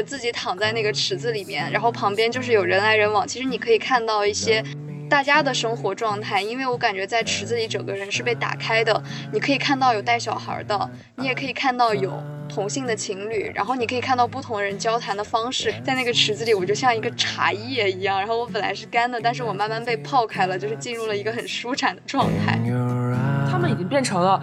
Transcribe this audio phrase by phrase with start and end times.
[0.00, 3.28] 就自己躺在那个池子里面，然后旁边就是有人来人往。
[3.28, 4.64] 其实你可以看到一些
[5.10, 9.02] 大家的生活状态，因为我感觉在池子里整个人是被打开的。
[9.30, 12.18] 你可以看到有带小孩的，你也可以看到有
[12.48, 15.74] 同性的情侣，然后你可以看到不同人交谈的方式。
[15.84, 22.58] 在那个池子里，我就像一个茶叶一样，然后我本来是干的，但是我慢慢被泡开了，就是进入了一个很舒展的状态。
[23.50, 24.42] 他们已经变成了。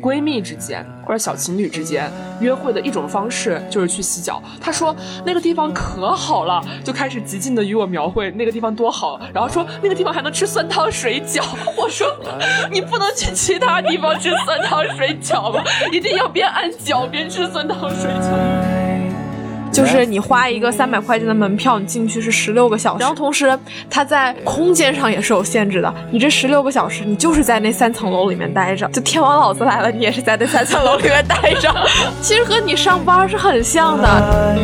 [0.00, 2.10] 闺蜜之间或者小情侣之间
[2.40, 4.42] 约会的一种方式就是去洗脚。
[4.60, 11.42] 她说那个地方可好了，就开始极尽的与我描绘那个地方多好，然后说那个地方还能吃酸汤水饺。
[11.76, 12.06] 我说
[12.70, 15.62] 你不能去其他地方吃酸汤水饺吗？
[15.92, 18.75] 一定要边按脚边吃酸汤水饺。
[19.76, 23.58] 就是你花一个三百块钱的门票，你进去是十六个小时，然后同时
[23.90, 25.94] 它在空间上也是有限制的。
[26.10, 28.88] 你这十六个小时，你就是在那三层楼里面待着。
[28.88, 31.70] 就天王老子来了，你也是在那三层楼里面待着。
[32.22, 34.56] 其实和你上班是很像的。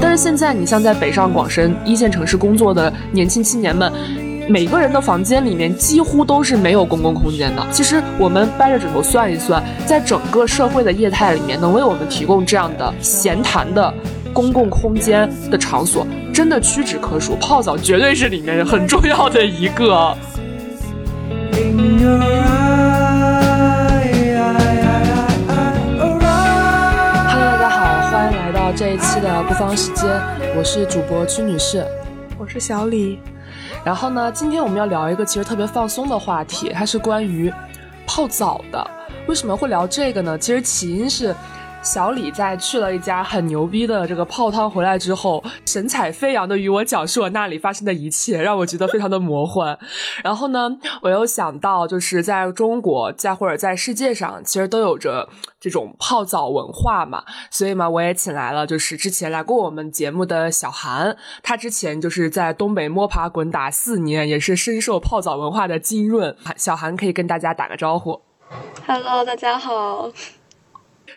[0.00, 3.92] 但是现在，你像在北上广深一线城市工作的年轻青年们。
[4.52, 7.66] 每个人的房间里面几乎都是没有公共空间的。
[7.72, 13.90] 其实我们掰着指头算一算，在整个社会的业态里面，能为我们提供这样的闲谈的
[14.30, 17.34] 公共空间的场所，真的屈指可数。
[17.36, 20.14] 泡澡绝对是里面很重要的一个。
[27.30, 30.10] Hello，大家好，欢迎来到这一期的不方时间，
[30.58, 31.86] 我是主播屈女士，
[32.36, 33.18] 我是小李。
[33.84, 37.52] 然后呢，今天我们要聊一个其实特别放松的话题，它是关于
[38.06, 38.90] 泡澡的。
[39.26, 40.38] 为什么会聊这个呢？
[40.38, 41.34] 其实起因是。
[41.82, 49.76] 小李在去了一家很牛逼的这个泡汤回来之后，神采飞扬的与我讲述了那里发生的一切，让我觉得非常的魔幻。
[50.22, 57.24] 然后呢，我又想到，就是在中国，在或者在世界上，其实都有着这种泡澡文化嘛。
[57.50, 66.36] 所以嘛，我也请来了，就是之前来过我们节目的小韩，他之前就是在东北摸爬滚打四年，也是深受泡澡文化的浸润。
[66.56, 68.20] 小韩可以跟大家打个招呼。
[68.86, 70.08] Hello，大家好。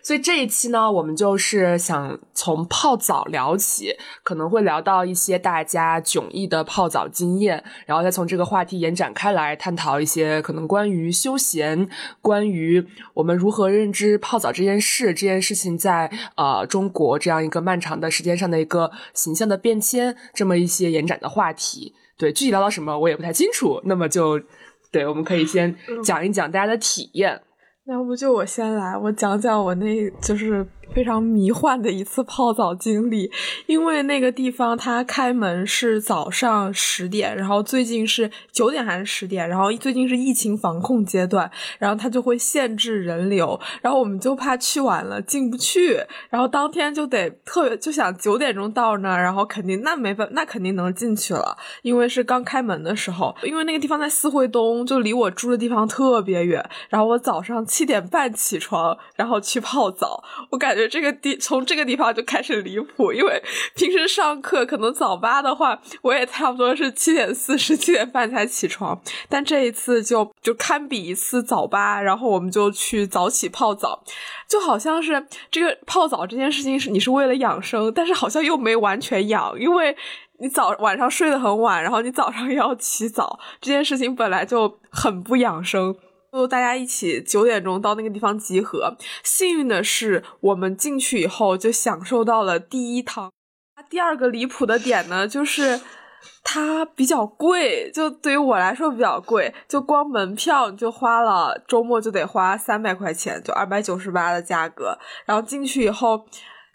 [0.05, 11.89] 所以这一期呢，我们就是想从泡澡聊起，可能会聊到一些大家迥异的泡澡经验，然后再从这个话题延展开来，探讨一些可能关于休闲、
[12.21, 21.95] 关于我们如何认知泡澡这件事，这件事情在呃中国这样一个漫长的时间上的一个形象的变迁，这么一些延展的话题。
[22.15, 24.39] 对，具体聊到什么我也不太清楚，那么就
[24.91, 27.41] 对，我们可以先讲一讲大家的体验。
[27.41, 27.54] 那
[27.85, 30.66] 要不就我先来，我讲讲我那就是。
[30.94, 33.31] 非常迷幻的一次泡澡经历，
[33.66, 60.75] 因为那个地方它开门是早上十点，然后最近是九点还是十点，然后最近是疫情防控阶段，然后它就会限制人流，然后我们就怕去晚了进不去，然后当天就得特别就想九点钟到那儿，然后肯定那没办那肯定能进去了，因为是刚开门的时候，因为那个地方在四惠东，就离我住的地方特别远，然后我早上七点半起床，然后去泡澡，我感。
[60.75, 63.41] 觉这个地从这个地方就开始离谱，因为
[63.75, 74.03] 平时上课可能早八的话，我也差不多是七点四十、七点半才起床，但这一次就就堪比一次早八，然后我们就去早起泡澡，
[74.47, 79.96] 就好像是这个泡澡这件事情是你是为了养生，但是好像又没完全养，因为
[80.40, 85.96] 你早晚上睡得很晚，然后你早上又要起早，这件事情本来就很不养生。
[86.35, 88.96] 就大家一起九点钟到那个地方集合。
[89.23, 93.31] 幸运的是，我们进去以后就享受到了第一汤。
[93.90, 95.79] 第二个离谱的点呢，就是
[96.44, 104.97] 它比较贵，就对于我来说比较贵，就光门票就花了周末就得花三百块钱，就二百九十八的价格。
[105.25, 106.25] 然后进去以后。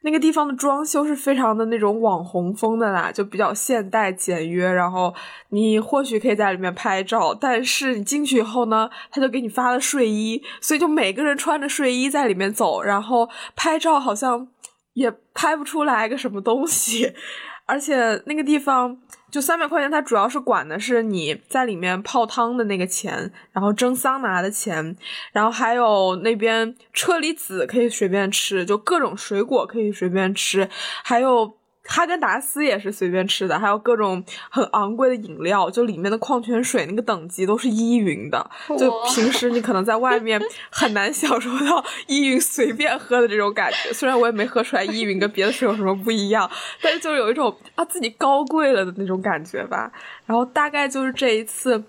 [0.03, 4.71] 那个地方的装修是非常的那种网红风的啦，就比较现代简约。
[4.71, 5.15] 然后
[5.51, 14.49] 你或许可以在里面拍照，但是你进去以后呢，他就给你发了睡衣，所以就每个人穿着睡衣在里面走，然后拍照好像
[14.95, 17.13] 也拍不出来个什么东西，
[17.67, 18.99] 而且那个地方。
[19.31, 24.97] 就三百块钱，它主要是管的是你在里面泡汤的那个钱，然后蒸桑拿的钱，
[25.33, 30.69] 然后还有那边车厘子可以随便吃，就各种水果可以随便吃，
[31.05, 31.60] 还有。
[31.93, 38.49] 哈根达斯也是随便吃的，还有各种很昂贵的饮料，就里面的矿泉水那个等级都是依云的，
[38.79, 40.41] 就平时你可能在外面
[40.71, 43.93] 很难享受到依云随便喝的这种感觉。
[43.93, 46.49] 虽然我也没喝出来依云跟别的水有什么不一样，
[46.81, 49.91] 但是就是有一种啊自己高贵了的那种感觉吧。
[50.27, 51.83] 然后大概就是这一次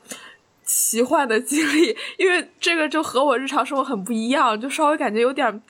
[0.63, 5.61] 奇幻的经历，因为这个就和我日常生活很不一样，就稍微感觉有点。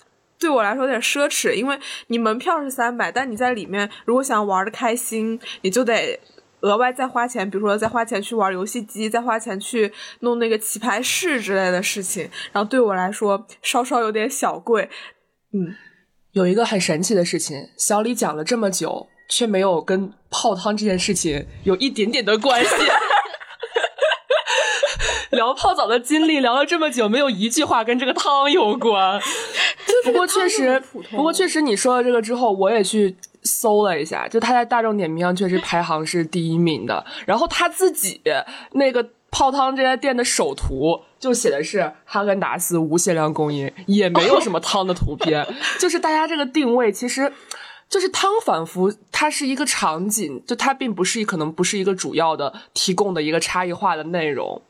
[0.41, 6.19] 对我来说有点奢侈，因为你门票是三百，但你在里面如果想玩的开心，你就得
[6.61, 12.27] 额外再花钱，比如说再花钱去玩游戏机，再花钱去弄那个棋牌室之类的事情。
[12.51, 14.89] 然后对我来说稍稍有点小贵。
[15.53, 15.75] 嗯，
[16.31, 22.71] 有一个很神奇的事情，小李讲了这么久，却没有跟泡汤这件事情有一点点的关系。
[25.31, 29.17] 聊泡澡的经历聊了这么久，没有一句话跟这个汤有关。
[30.03, 30.81] 不过确实，
[31.11, 37.05] 不过确实，你说了这个之后，我也去搜了一下，就他在大众点评上确实排行是第一名的。
[37.25, 38.21] 然后他自己
[38.73, 45.47] 那个泡汤这家店的首图就写的是哈根达斯无限量供应，也没有什么 汤的图片。
[45.79, 47.31] 就是大家这个定位，其实
[47.89, 54.61] 就是汤仿佛它是一个场景，就它并不是可能不是一个主要的提供的一个差异化的内容。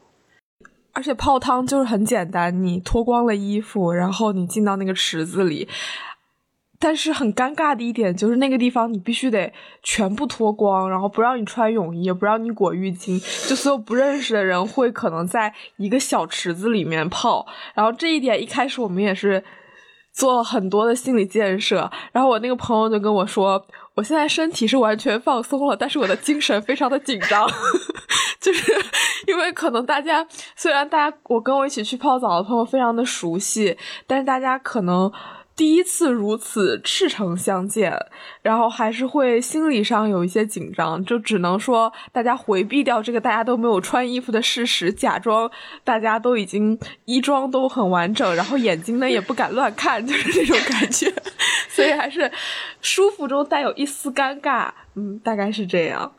[0.94, 5.68] 而且泡汤就是很简单，你脱光了衣服，然后你进到那个池子里。
[6.84, 9.54] 但是很尴尬的一点就是那个地方你必须得
[9.84, 17.46] 全部脱光，然后不让你穿泳衣，也不让你裹浴巾，就所有不认识的人会可能在一个小池子里面泡。
[17.76, 19.44] 然后这一点一开始我们也是
[20.12, 21.88] 做了很多的心理建设。
[22.12, 23.64] 然后我那个朋友就跟我说，
[24.02, 27.48] 我现在身体是完全放松了，但是我的精神非常的紧张。
[28.42, 28.74] 就是
[29.28, 30.26] 因为可能大家
[30.56, 33.78] 虽然大家我跟我一起去泡澡的朋友非常的熟悉，
[34.08, 35.12] 但是大家可能
[35.62, 37.96] 第一次如此赤诚相见，
[38.42, 45.52] 然后还是会心理上有一些紧张，就只能说大家回避掉这个大家都没有穿衣服的事实，假装
[45.84, 51.14] 大家都已经衣装都很完整，然后眼睛呢也不敢乱看， 就是那种感觉，
[51.70, 52.32] 所以还是
[52.82, 56.12] 舒服中带有一丝尴尬，嗯，大概是这样。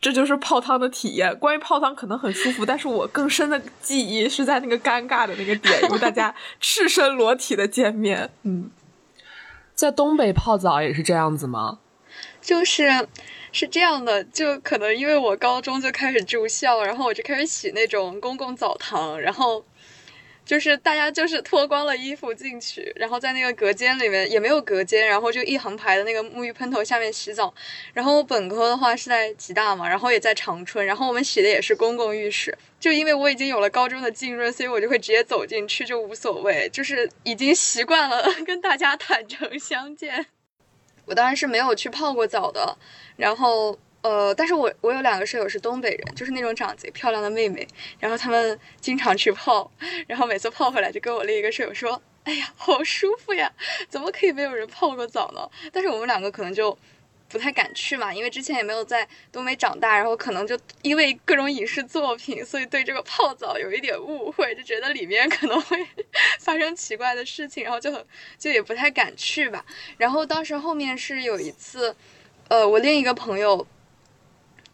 [0.00, 1.36] 这就是泡汤的体验。
[1.38, 8.28] 关于泡汤可能很舒服，但是我更深的记忆是在那个尴尬的那个点，因为大家赤身裸体的见面。
[8.42, 8.68] 嗯，
[9.78, 11.78] 在东北泡澡也是这样子吗？
[12.40, 13.06] 就是
[13.52, 19.64] 是这样的，就可能因为我高中就开始住校，然后我就开始洗那种公共澡堂，然后。
[20.48, 27.52] 就是大家就是脱光了衣服进去，然后在那个隔间里面也没有隔间，然后就一横排的那个沐浴喷头下面洗澡。
[27.92, 32.56] 然后我本科的话是在吉大嘛，然后也在长春，然后我们洗的也是公共浴室。
[32.80, 40.24] 就因为我已经有了高中的浸润，所以我就会直接走进去，就无所谓，就是已经习惯了 跟大家坦诚相见。
[41.04, 42.78] 我当然是没有去泡过澡的，
[43.18, 43.78] 然后。
[44.08, 47.68] 呃，但是我我有两个舍友是东北人，就是那种长贼漂亮的妹妹，
[47.98, 49.70] 然后他们经常去泡，
[50.06, 53.52] 然后每次泡回来就跟我另一个舍友说：“哎呀，好舒服呀，
[53.90, 56.74] 怎么可以没有人泡过澡呢？”但是我们两个可能就
[57.28, 65.86] 不太敢去嘛，因为之前也没有在东北长大，然后可能就因为各种影视作品，所以对这个泡澡有一点误会，就觉得里面可能会
[66.40, 68.02] 发生奇怪的事情，然后就很
[68.38, 69.62] 就也不太敢去吧。
[69.98, 71.94] 然后当时后面是有一次，
[72.48, 73.66] 呃，我另一个朋友。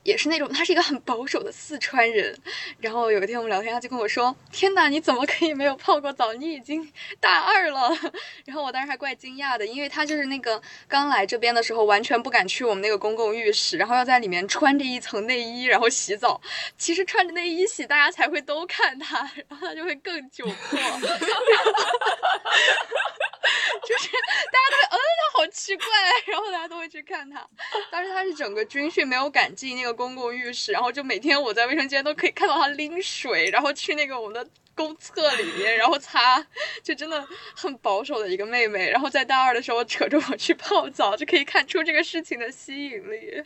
[0.04, 2.38] 也是那种，他是一个很保守的四川人。
[2.78, 6.32] 然后有一天我们聊天，他就跟我说：“天哪，你怎么可以没有泡过澡？
[6.34, 7.90] 你已经大二了。
[8.46, 16.40] ”然后我当时还怪惊讶的，因为他就是那个刚来这边的时候完全不敢去我们那个公共浴室，然后要在里面穿着一层内衣然后洗澡。
[16.76, 19.18] 其实穿着内衣洗，大家才会都看他，
[19.48, 20.78] 然后他就会更窘迫。
[23.86, 25.86] 就是大家都会，嗯，他好奇怪，
[26.26, 27.46] 然后大家都会去看他。
[27.90, 36.44] 当时他是整个军训没有敢进那个公共浴室，然后就每天我在卫生间都可以看到他拎水，然后去那个我们的公厕里面，然后擦，
[36.82, 38.90] 就真的很保守的一个妹妹。
[38.90, 43.42] 然后在大二的时候扯着我去泡澡，就可以看出这个事情的吸引力。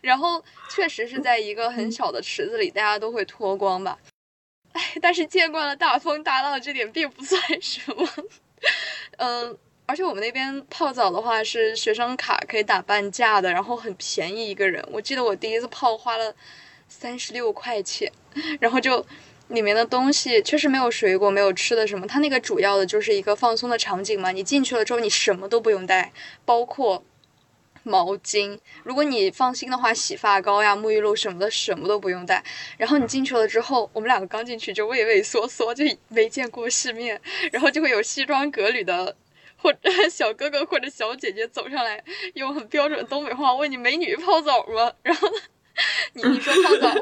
[0.00, 3.98] 然后确实是在一个很小的池子里，大家都会脱光吧。
[4.72, 8.08] 哎，但是见惯了大风大浪，这点并不算什么。
[9.18, 9.56] 嗯，
[9.86, 14.86] 而且我们那边泡澡的话是学生卡可以打半价的，然后很便宜一个人。
[14.90, 16.34] 我记得我第一次泡花了
[16.88, 18.10] 三十六块钱，
[18.60, 19.04] 然后就
[19.48, 22.06] 里面的东西确实没有水果，没有吃的什么。
[22.06, 24.30] 它那个主要的就是一个放松的场景嘛。
[24.30, 26.12] 你进去了之后，你什么都不用带，
[26.44, 27.04] 包括。
[27.86, 32.42] 毛巾，如果你放心的话，洗发膏呀、沐浴露什么的，什么都不用带。
[32.78, 37.20] 然后你进去了之后，我们两个刚进去就畏畏缩缩，就没见过世面。
[37.52, 39.14] 然后就会有西装革履的
[39.58, 42.02] 或者 小哥哥或者小姐姐走上来，
[42.34, 45.28] 用很标准的东北话问你：“美女泡澡吗？” 然后
[46.14, 46.94] 你你说泡澡，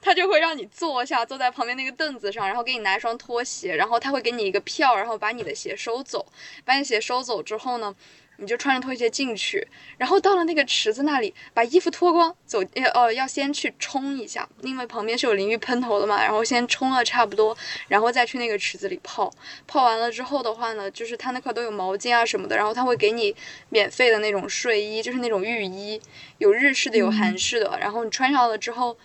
[0.00, 6.26] 他就会让你坐下，坐在旁边那个凳子上，然后给你拿一双拖鞋，然后他会给你一个票，然后把你的鞋收走。
[6.64, 7.92] 把你鞋收走之后呢？
[8.40, 9.68] 你就穿着拖鞋进去，
[9.98, 12.60] 然后到了那个池子那里，把衣服脱光，走，
[12.94, 17.56] 呃，要先去冲一下，因为旁边是有淋浴喷头的嘛，然后先冲了差不多，
[17.86, 19.30] 然后再去那个池子里泡。
[19.66, 23.36] 泡完了之后的话呢，就是他那块都有毛巾啊什么的，然后他会给你
[23.68, 26.00] 免费的那种睡衣，就是那种浴衣，
[26.38, 28.96] 有日式的，有韩式的，然后你穿上了之后。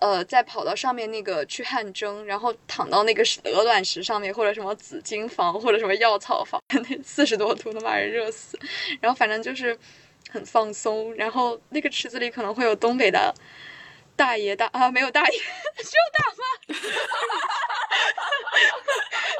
[0.00, 8.58] 呃，再跑到上面那个去汗蒸，然后躺到那个鹅卵石上面，或者什么紫金房，或者什么药草房， 那四十多度能把人热死。
[9.00, 9.78] 然后反正就是
[10.30, 11.14] 很放松。
[11.14, 13.34] 然后那个池子里可能会有东北的
[14.16, 15.38] 大爷大啊，没有大爷，
[15.76, 16.44] 只有大妈。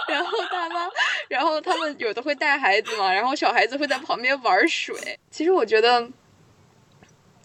[0.14, 0.90] 然后大妈，
[1.28, 5.18] 然后他们有的会带孩子嘛，然后小孩子会在旁边玩水。
[5.30, 6.10] 其实我觉得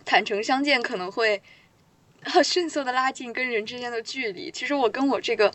[0.03, 1.41] 坦诚相见可能会。
[2.43, 4.49] 迅速的拉近跟人之间的距离。
[4.51, 5.51] 其实我跟我这个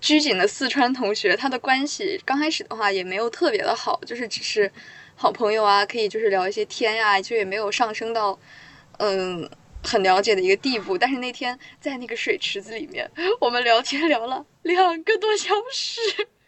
[0.00, 4.70] 拘谨的四川同学，他的关系刚开始的话也没有特别的好，就是只是
[5.14, 8.38] 好朋友啊，可以就是聊一些天呀，就也没有上升到
[8.98, 9.48] 嗯
[9.82, 10.96] 很了解的一个地步。
[10.96, 13.10] 但是那天在那个水池子里面，
[13.40, 16.00] 我们聊天聊了两个多小时，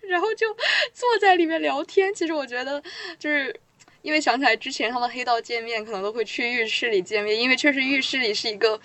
[0.03, 0.47] 然后就
[0.93, 2.15] 坐在里面聊天。
[2.15, 2.83] 其实我觉得
[3.19, 3.59] 就是
[4.03, 8.79] 因为想起来之前他们黑道见面可能都会去浴室里见面，因为确实浴室里是一个。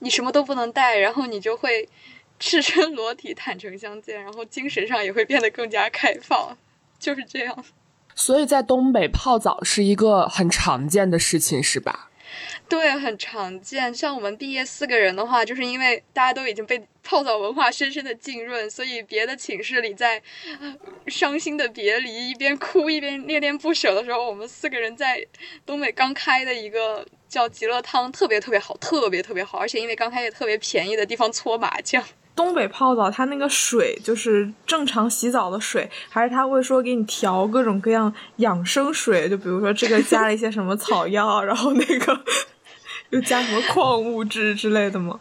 [0.00, 1.88] 你什么都不能带，然后你就会
[2.38, 6.56] 赤身裸体坦诚相见，然后精神上也会变得更加开放，
[6.98, 7.64] 就是这样。
[8.14, 12.10] 所以在东北泡澡是一个很常见的事情，是吧？
[12.68, 13.94] 对，很常见。
[13.94, 20.22] 像我们毕业四个人的话，就是因为大家都已经被泡澡文化深深的浸润，所以别的寝室里在
[21.06, 25.26] 伤心的别离，一边哭一边恋恋不舍的时候，我们四个人在
[25.64, 32.02] 东北刚开的一个叫极乐汤，特别特别好，特别特别好，而且因为刚开始特别便宜的地方搓麻将。
[32.34, 39.28] 东北泡澡，它那个水就是正常洗澡的水，还是他会说给你调各种各样养生水？
[39.28, 42.20] 就比如说这个加了一些什么草药，然后那个
[43.10, 45.18] 又加什么矿物质之类的吗？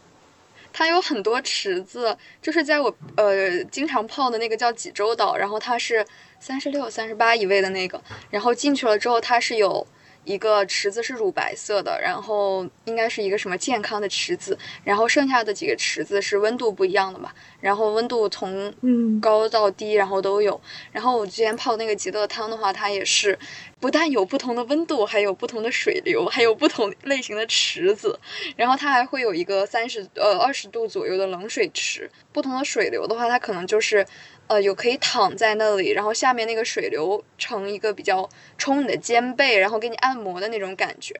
[0.71, 6.05] 它有很多池子，就是在我呃经常泡的那个叫济州岛，然后它是
[6.39, 7.99] 三十六、三十八一位的那个，
[8.29, 9.85] 然后进去了之后，它是有。
[10.27, 17.31] 一个池子是乳白色的，然后应该是一个什么健康的池子，然后剩下的几个池子是温度不一样的嘛，
[17.61, 18.73] 然后温度从
[19.21, 20.59] 高到低，然后都有。
[20.91, 23.39] 然后我之前泡那个极乐汤的话，它也是
[23.79, 28.19] 不但有不同的温度，还有不同的水流，还有不同类型的池子，
[28.57, 32.11] 然后它还会有一个三十呃二十度左右的冷水池。
[32.33, 34.05] 不同的水流的话，它可能就是。
[34.47, 38.27] 呃，有可以躺在那里，然后下面那个水流成一个比较
[38.57, 41.13] 冲你的肩背，然后给你按摩的那种感觉。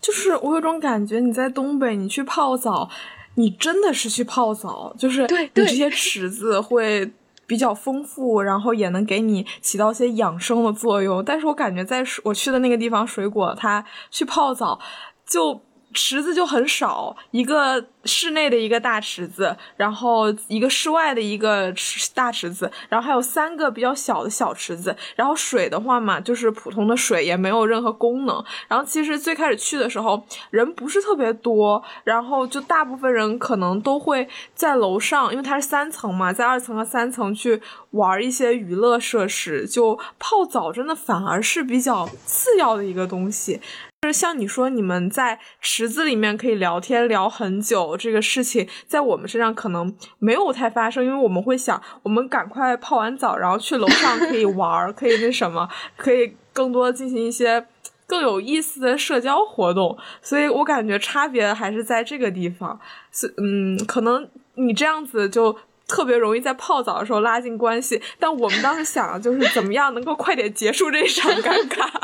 [0.00, 2.88] 就是我有种感觉，你在东北，你去泡澡，
[3.34, 7.10] 你真的是去泡澡，就是你这些池子会
[7.46, 11.24] 比较丰富，然后也能给你起到一些养生的作用。
[11.24, 14.78] 但是我感觉在我去的那个地方，水果它去泡澡
[15.26, 15.62] 就。
[15.92, 24.96] 池子就很少，一个室内的一个大池子，然后一个室外的一个池大池子，然后还有三个比较小的小池子。
[25.16, 28.44] 然后水的话嘛，就是普通的水，也没有任何功能。
[28.68, 39.66] 然后其实最开始去的时候人不是特别多，然后就大部分人可能都会在楼上，因为它是三层嘛，在二层和三层去玩一些娱乐设施。
[39.66, 43.60] 就泡澡真的反而是比较次要的一个东西。
[44.02, 57.66] 就是像你说，你们在池子里面可以聊天聊很久，这个事情在我们身上可能没有太发生，因为我们会想，我们赶快泡完澡，然后去楼上可以玩，可以那什么，可以更多进行一些
[58.06, 59.98] 更有意思的社交活动。
[60.22, 62.80] 所以我感觉差别还是在这个地方。
[63.12, 65.54] 是，嗯，可能你这样子就
[65.86, 71.86] 特别容易在泡澡的时候拉近关系，但我们当时想就是怎么样能够快点结束这场尴尬。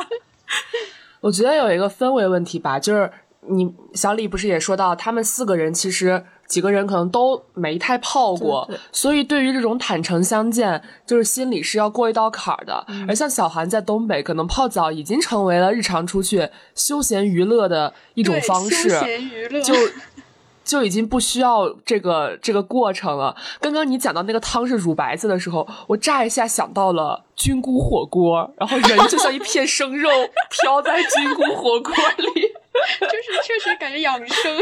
[1.20, 3.10] 我觉得有一个氛围问题吧，就是
[3.48, 12.86] 你小李不是也说到，他们四个人其实几个人可能都没太泡过，所以对于这种坦诚相见，就是心里是要过一道坎儿的。
[13.08, 19.74] 而像小韩在东北，可能泡澡已经成为了日常出去休闲娱乐的一种方式，休闲娱乐就。
[20.66, 23.34] 就已经不需要这个这个过程了。
[23.60, 30.10] 刚刚你讲到那个汤是乳白色的时候，我乍一下想到了菌菇火锅，然后人就像一片生肉
[30.50, 32.42] 飘在菌菇火锅里，
[33.00, 34.58] 就是确实感觉养生。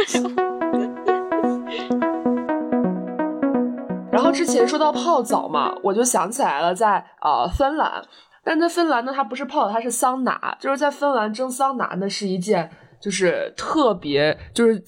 [4.13, 8.05] 然后之前说到泡澡嘛，我就想起来了，在呃芬兰，
[8.45, 12.71] 但在芬兰呢，它不是泡，它是桑拿，就是在芬兰蒸桑拿呢是一件
[13.01, 14.85] 就是特别就是。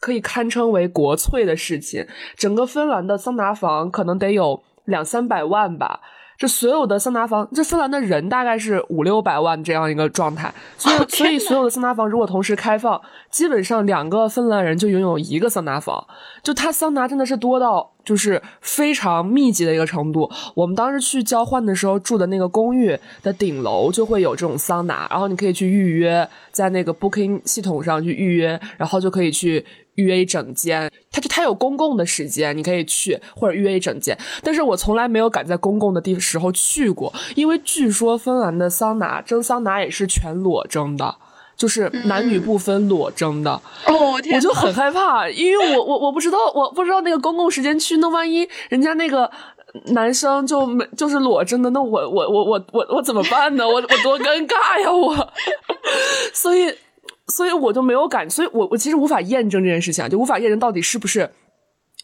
[0.00, 2.04] 可以堪称为国粹的事情。
[2.36, 6.00] 整个芬兰的桑拿房可能得有两三百万吧。
[6.38, 12.98] 这所有的桑拿房，这芬兰的人大概是五六百万这样一个状态，所以所以所有的桑拿房如果同时开放，
[13.30, 16.02] 基本上两个芬兰人就拥有一个桑拿房，
[16.42, 20.30] 就他桑拿真的是多到就是非常密集的一个程度。
[20.54, 29.64] 我们当时去交换的时候住的那个公寓的顶楼就会有这种桑拿，然后你可以去预约，在那个 Booking 系统上去预约，然后就可以去。
[29.96, 34.16] 预约一整间，它就它有公共的时间，你可以去或者预约一整间。
[34.42, 41.16] 但是我从来没有敢在公共的地时候去过，因为据说芬兰的桑拿蒸桑拿也是全裸蒸的，
[41.60, 43.52] 就是男女不分裸蒸的。
[43.86, 49.30] 哦，我就很害怕，因为我我我不知道，我不知道那个公共时间区，那万一人家那个
[49.88, 53.68] 男生就没就是裸蒸的，那我我我我我我怎么办呢？
[53.68, 54.90] 我我多尴尬呀！
[54.90, 55.32] 我，
[56.32, 56.74] 所以。
[57.28, 61.30] 所以我就没有敢，所以我我其实无法验证这件事情，就无法验证到底是不是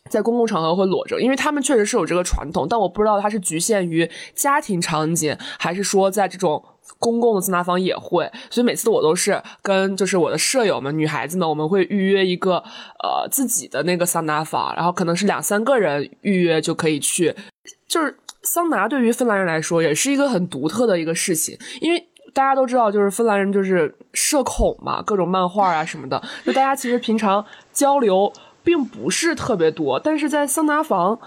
[0.08, 6.62] 在公共场合会裸着，因为他们确实是有这个传统，但我不知道它是局限于家庭场景，还是说在这种
[6.98, 8.30] 公共的桑拿房也会。
[8.50, 12.56] 所以每次我都是跟就是我的舍友们，女孩子们，我们会预约一个
[13.02, 17.34] 呃自己的那个桑拿房，然后可能是两三个人预约就可以去。
[17.86, 22.08] 就是桑拿对于芬兰人来说也是一个很独特的一个事情，因为。
[22.34, 28.30] 大家都知道，就是芬兰人就是社恐嘛，各种漫画啊什么的，就大家其实平常交流
[28.62, 31.18] 并不是特别多，但是在桑拿房，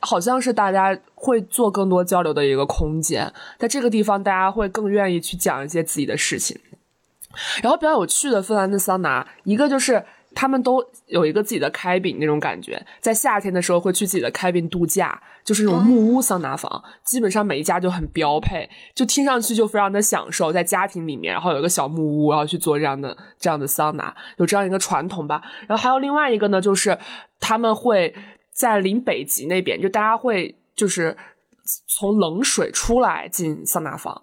[0.00, 6.58] 好像是大家会做更多交流的一个空间，在这个地方，大家会更愿意去讲一些自己的事情。
[7.62, 10.04] 然后比较有趣的芬兰的桑拿，一个就是。
[10.34, 25.40] 他们都有一个自己的开宾那种感觉，在夏天的时候会去自己的开宾度假，就是那种木屋桑拿房，基本上每一家就很标配，就听上去就非常的享受，在家庭里面，然后有一个小木屋，然后去做这样的这样的桑拿，有这样一个传统吧。
[25.66, 26.98] 然后还有另外一个呢，就是
[27.40, 28.14] 他们会
[28.56, 31.16] 在临北极那边，就大家会就是
[31.86, 34.22] 从冷水出来进桑拿房，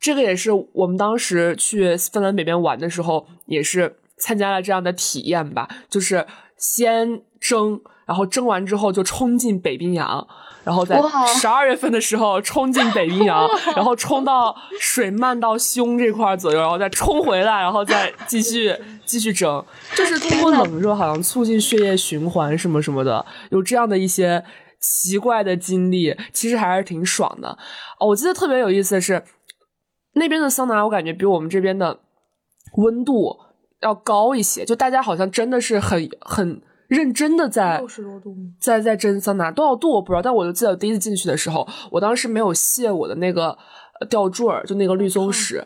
[0.00, 3.96] 这个也是我们当时去芬兰北边玩的时候也是。
[4.18, 10.26] 参加了这样的体验吧，就是先蒸，然后蒸完之后就冲进北冰洋，
[10.64, 18.74] 然后在十二月份的时候冲进北冰洋，然后冲到水漫到胸这块左右，然后再冲回来，然后再继续
[19.06, 24.42] 继续蒸，就是通过冷热好像促进血液循环什么什么的，有这样的一些
[24.80, 27.56] 奇怪的经历，其实还是挺爽的。
[28.00, 29.22] 哦，我记得特别有意思的是，
[30.14, 32.00] 那边的桑拿我感觉比我们这边的
[32.76, 33.46] 温度。
[33.82, 43.56] 要高一些，就大家好像真的是很很认真的在六十多度，在在蒸桑拿多少度我不知道，但我就记得第一次进去的时候，我当时没有卸我的那个
[44.08, 45.64] 吊坠儿，就那个绿松石，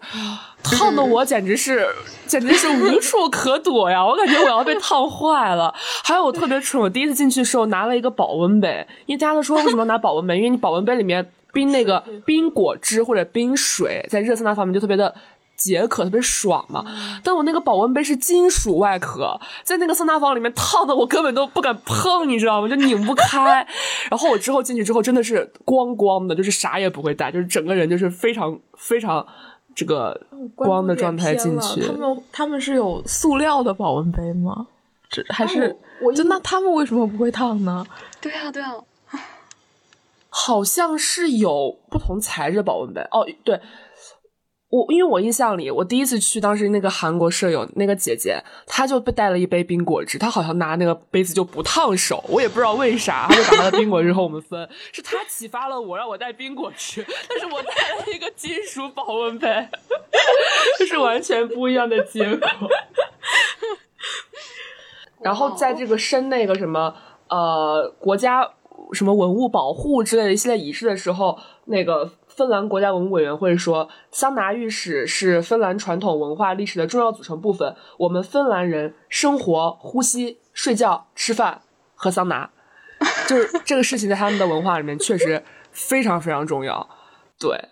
[0.63, 1.87] 烫的我简直是
[2.27, 4.05] 简直是无处可躲呀！
[4.07, 5.75] 我感觉我要被烫坏了。
[6.05, 10.37] 还有我特别蠢，我第一次进去的时候拿了一个保温杯，因为大家都说为什么要拿保温杯？
[10.37, 15.15] 因为你保温杯里面冰那个冰果汁或者冰水，在热桑拿方面就特别的。
[15.61, 16.83] 解渴特别爽嘛，
[17.23, 22.69] 但我那个保温杯是金属外壳，在那个桑拿房里面烫的我根本都不敢碰，你知道吗？
[22.69, 23.67] 就拧不开。
[24.11, 29.27] 然后我之后进去之后真的是光光的，就是啥也不会带，就是整个人就是非常非常
[29.75, 30.19] 这个
[30.55, 31.83] 光的状态进去。
[31.83, 34.67] 他们他们是有塑料的保温杯吗？
[35.11, 35.77] 这还是
[36.17, 37.87] 就那他们为什么不会烫呢？
[38.19, 38.75] 对啊对啊，
[40.31, 43.61] 好像是有不同材质保温杯哦，对。
[44.71, 59.69] 我因为我印象里，我第一次去，当时那个韩国舍友那个姐姐，她就被带了一杯冰果汁，她好像拿那个杯子就不烫手，我也不知道为啥，她就把她的冰果汁和我们分，是她启发了我让我带冰果汁，但是我带了一个金属保温杯，
[60.79, 62.49] 这 是完全不一样的结果。
[65.21, 66.95] 然后在这个申那个什么
[67.29, 68.49] 呃国家
[68.93, 72.13] 什么文物保护之类的一系列仪式的时候，那个。
[72.41, 77.77] 芬兰国家文物委员会说，桑拿浴室是芬兰传统文化历史的重要组成部分。
[77.99, 81.61] 我们芬兰人生活、呼吸、睡觉、吃饭、
[81.95, 82.49] 喝桑拿，
[83.29, 86.89] 就是这个事情在他们的文化里面确实非常非常重要。
[87.39, 87.63] 对。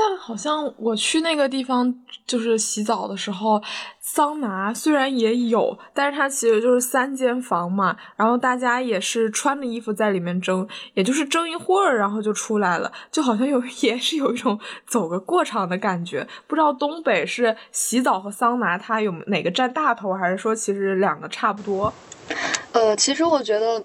[0.00, 1.92] 但好像我去那个地方
[2.24, 3.60] 就是洗澡的时候，
[4.00, 14.56] 桑拿虽然也有，但是它其实就是三间房嘛，然后大家也是穿着衣服在里面蒸，也就是蒸一会儿，然后就出来了，就好像有 也是有一种
[14.86, 16.24] 走个过场的感觉。
[16.46, 21.92] 不知道东北是洗澡和桑拿它有哪个占大头，还是说其实两个差不多？
[22.70, 23.84] 呃，其实我觉得。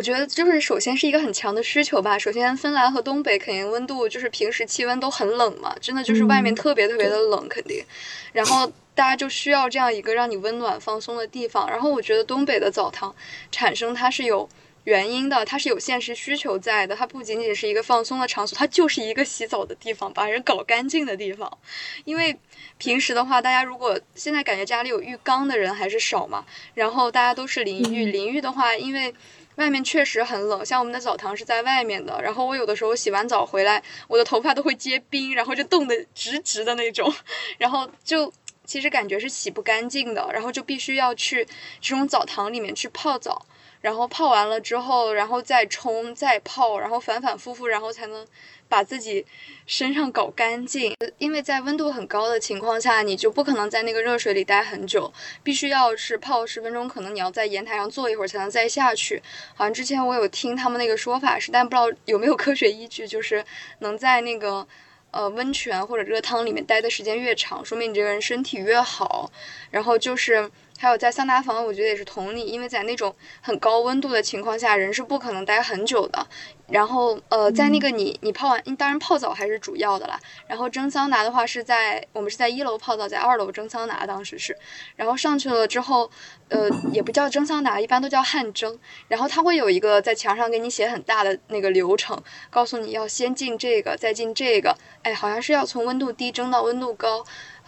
[0.00, 2.18] 我觉得就是首先是一个很强的需求吧。
[2.18, 7.84] 首先，芬兰和东北肯定温度就是平时气温都很冷嘛，真的就是外面特别特别的冷，肯定。
[8.32, 11.68] 然后大家就需要这样一个让你温暖放松的地方。
[11.68, 13.14] 然后我觉得东北的澡堂
[13.52, 14.48] 产生它是有
[14.84, 21.58] 原因的，它是有现实需求在的，它不仅仅是一个放松的场所，它就是一个洗澡的地方，把人搞干净的地方。
[22.06, 22.34] 因为
[22.78, 29.14] 平时的话，大家如果现在感觉家里有浴缸的人还是少嘛，然后大家都是淋浴，淋浴的话，因为
[29.60, 37.12] 外面确实很冷，像我们的澡堂是在外面的，然后我有的时候洗完澡回来，我的头发都会结冰，然后就冻得直直的那种，
[37.58, 38.32] 然后就
[38.64, 41.46] 其实感觉是洗不干净的，然后就必须要去
[41.80, 43.46] 这种澡堂里面去泡澡。
[43.80, 48.26] 然后泡完了之后，然后再冲再泡，然后反反复复，然后才能
[48.70, 49.26] 把自己
[49.66, 50.94] 身上搞干净。
[51.18, 59.22] 因为在温度很高的情况下，你就不可能在那个热水里待很久，必须要是泡十分钟，可能你要在阳台上坐一会儿才能再下去。
[59.54, 63.44] 好像之前我有听他们那个说法是，但不知道有没有科学依据，就是
[63.80, 64.66] 能在那个
[65.10, 69.30] 呃温泉或者热汤里面待的时间越长，说明你这个人身体越好。
[69.70, 70.50] 然后就是。
[70.80, 76.26] 还有在桑拿房，我觉得也是同理，因为在那种很高温度的情况下，人是不可能待很久的。
[76.68, 80.18] 然后，呃，在那个你你泡完，当然泡澡还是主要的啦。
[80.46, 84.56] 然后蒸桑拿的话是在我们是在一楼泡澡，在二楼蒸桑拿，当时是。
[84.96, 86.10] 然后上去了之后，
[86.48, 88.78] 呃，也不叫蒸桑拿，一般都叫汗蒸。
[89.08, 94.74] 然后它会有一个在墙上给你写很大的那个流程，告诉你要先进这个，再进这个。
[95.02, 97.22] 哎，好像是要从温度低蒸到温度高。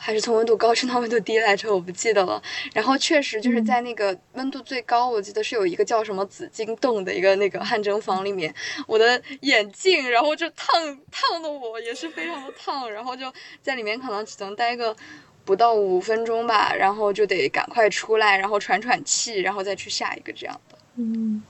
[0.04, 2.42] 还是从温度高升到温度低来着，我不记得了。
[2.74, 8.52] 然后确实就是在那个温度最高，我记得是有一个叫什么紫金洞的一个那个汗蒸房里面，
[8.88, 14.96] 我的眼镜，然后就烫烫的我也是非常的烫，然后就在里面可能只能待个
[15.44, 20.76] 不到五分钟吧，然后就得赶快出来，然后喘喘气，然后再去下一个这样的。
[20.96, 21.40] 嗯。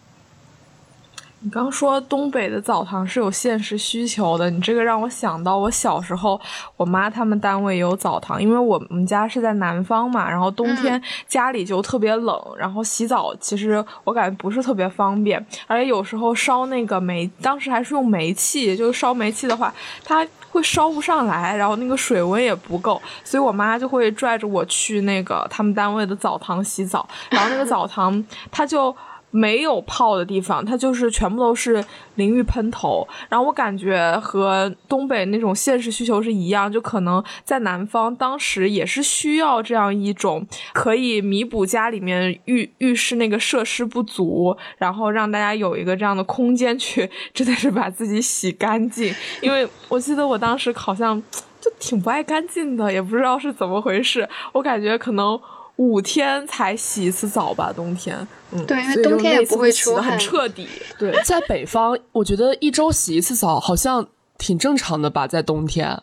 [1.45, 6.41] 你刚说东北的澡堂是有现实需求的，你这个让我想到我小时候，
[6.77, 19.75] 我妈他们单位有澡堂，因为我们家是在南方嘛，然后冬天家里就特别冷，然后洗澡其实我感觉不是特别方便，而且有时候烧那个煤，当时还是用煤气，就是烧煤气的话，
[20.05, 28.95] 它会烧不上来，然后那个水温也不够，所以我妈就会拽着我去那个他们单位的澡堂洗澡，然后那个澡堂它就。
[29.33, 33.05] 没有泡的地方，它就是全部都是淋浴喷头。
[33.29, 49.12] 然后我感觉和东北那种现实需求是一样，就可能在南方当时也是需要这样一种可以弥补家里面浴浴室那个设施不足，然后让大家有一个这样的空间去， 真的是把自己洗干净。
[49.40, 51.21] 因为我记得我当时好像
[51.59, 54.29] 就挺不爱干净的，也不知道是怎么回事。
[54.53, 55.40] 我感觉可能。
[55.77, 58.27] 五天才洗一次澡吧，冬天。
[58.53, 60.69] 嗯，对，因为冬天也不会出很彻底。
[60.99, 64.07] 对， 在北方，我觉得一周洗一次澡好像
[64.39, 66.03] 挺正常的吧，在冬天。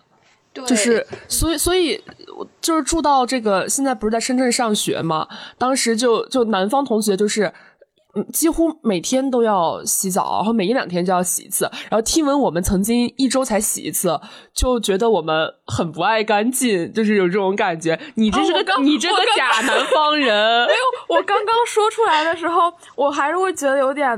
[0.51, 2.03] 对，就是所以所以
[2.60, 5.27] 就是住到这个现在不是在深圳上学嘛，
[5.58, 7.51] 当时就就南方同学就是。
[8.15, 11.69] 嗯，几乎每天都要洗澡，然后每一两天就要洗一次。
[11.89, 14.19] 然后听闻我们曾经一周才洗一次，
[14.51, 17.99] 就觉得我们很不爱干净，就是有这种感觉。
[18.15, 20.67] 你这是个你这个假南方人。
[20.67, 24.17] 没有，我刚刚说出来的时候，我还是会觉得有点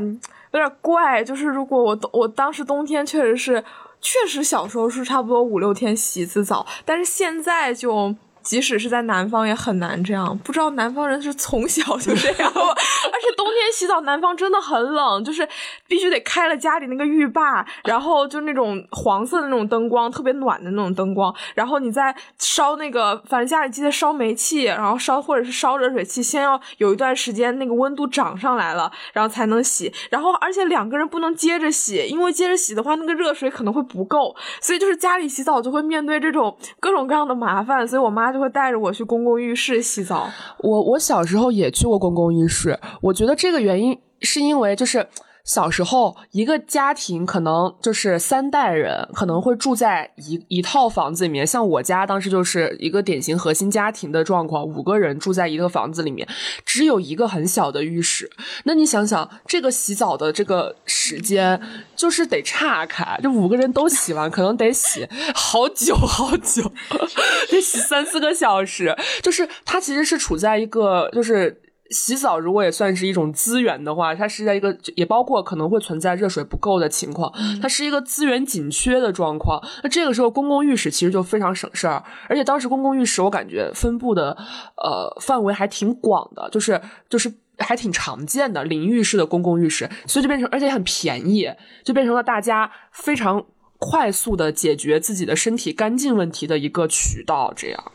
[0.54, 1.22] 有点怪。
[1.22, 3.62] 就是如果我我当时冬天确实是
[4.00, 8.16] 确实小时候是差不多五六天洗一次澡，但是现在就。
[8.44, 12.52] 即使是在南方也很难这样，不知道南方人是从小就这样？
[12.54, 15.48] 而且冬天洗澡，南方真的很冷，就是
[15.88, 29.94] 必须得开了家里那个浴霸，然后就那种黄色的那种灯光，特别暖的那种灯光，然后你再烧那个，反正家里记得烧煤气，然后烧或者是烧热水器，先要有一段时间那个温度涨上来了，然后才能洗。
[30.10, 38.31] 然后而且两个人不能接着洗，因为接着洗的话，那个热水可能会不够，所以就是家里洗澡就会面对这种各种各样的麻烦，所以我妈。
[38.32, 40.30] 就会带着我去公共浴室洗澡。
[40.60, 45.08] 我我小时候也去过公共浴室，我觉得这个原因是因为就是。
[45.44, 51.46] 小时候，一个家庭可能就是三代人，可能会住在一一套房子里面。
[51.46, 56.28] 像我家当时就是一个典型核心家庭的状况，五个人住在一个房子里面，
[56.66, 58.30] 只有一个很小的浴室。
[58.66, 61.60] 那你想想，这个洗澡的这个时间
[61.96, 66.72] 就是得岔开，这五个人都洗完，可能得洗好久好久，
[67.50, 68.96] 得洗三四个小时。
[69.24, 71.62] 就是它其实是处在一个就是。
[71.92, 79.62] 洗澡如果也算是一种资源的话，它是在一个也包括可能会存在热水不够的情况，它是一个资源紧缺的状况。
[79.84, 84.36] 那这个时候公共浴室其实就非常省事儿，而且当时公共浴室我感觉分布的
[84.78, 91.50] 呃范围还挺广的，就是就是还挺常见的淋浴式的公共浴室，所以就变成而且很便宜，
[91.84, 93.46] 就变成了大家非常
[93.78, 97.92] 快速的解决自己的身体干净问题的一个渠道，这样。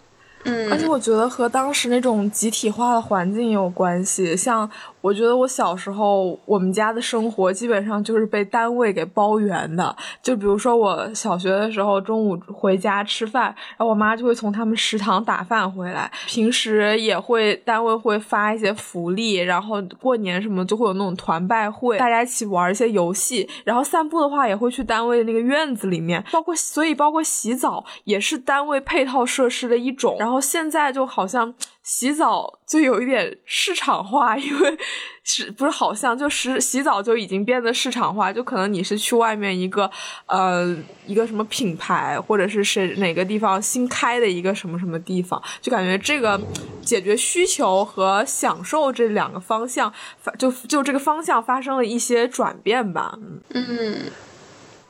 [0.71, 4.37] 而且我觉得和当时那种集体化的环境也有关系。
[4.37, 4.69] 像
[5.07, 9.95] 我觉得我小时候我们家的生活基本上就是被单位给包圆的。
[10.21, 13.45] 就比如说我小学的时候，中午回家吃饭，
[13.77, 16.11] 然后我妈就会从他们食堂打饭回来。
[16.27, 23.49] 平时也会单位会发一些福利，然后过年什么就会有那种团拜会，大家一起玩一些游戏。
[23.63, 30.17] 然后散步的话也会去单位那个院子里面，包括所以包括洗澡也是单位配套设施的一种。
[30.19, 31.55] 然后现在就好像。
[31.87, 34.77] 洗澡就有一点市场化，因为
[35.23, 39.89] 是不是好像就是洗澡就已经变得市场化，就可能你是去外面一个
[40.27, 46.41] 呃一个什么品牌，或者是是哪个地方新开的一个什么什么地方，就感觉这个
[46.83, 53.17] 解决需求和享受这两个方向发就就这个方向发生了一些转变吧。
[53.51, 54.11] 嗯，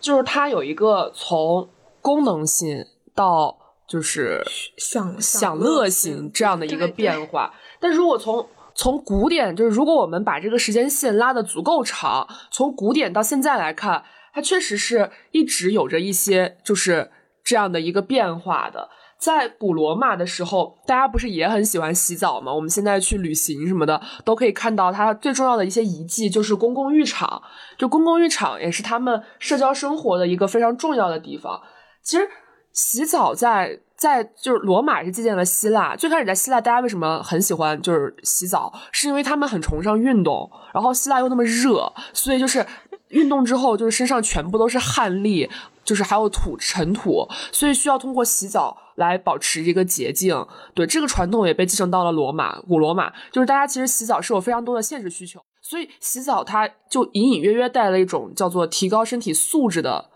[0.00, 1.68] 就是它有一个从
[2.00, 3.65] 功能性到。
[3.88, 4.42] 就是
[4.76, 8.44] 享享乐型这样的一个变化，但如果从
[8.74, 14.02] 从古典，就是如果我们把这个时间线拉的足够长，从古典到现在来看，
[14.34, 17.10] 它确实是一直有着一些就是
[17.44, 18.90] 这样的一个变化的。
[19.18, 22.52] 在古罗马的时候，大家不是也很喜欢洗澡吗？
[22.52, 27.40] 我们现在去旅行什么的，都可以看到它最重要的一些遗迹，就是公共浴场。
[27.78, 31.62] 就公共浴场也是他们社交生活的一个非常重要的地方。
[32.02, 32.28] 其实。
[32.76, 35.96] 洗澡在在就是罗马是借鉴了希腊。
[35.96, 38.70] 最开始在希腊，大家为什么很喜欢就是洗澡？
[38.92, 42.64] 是因为他们很崇尚运动，然后希腊又那么热，所以就是
[43.08, 45.48] 运动之后就是身上全部都是汗粒，
[45.84, 50.46] 就是还有土尘土，所以需要通过洗澡来保持一个洁净。
[50.74, 60.10] 对这个传统也被继承到了罗马，古罗马就是大家其实洗澡是有非常多的现实需求，所以洗澡它就隐隐约约带了一种叫做提高身体素质的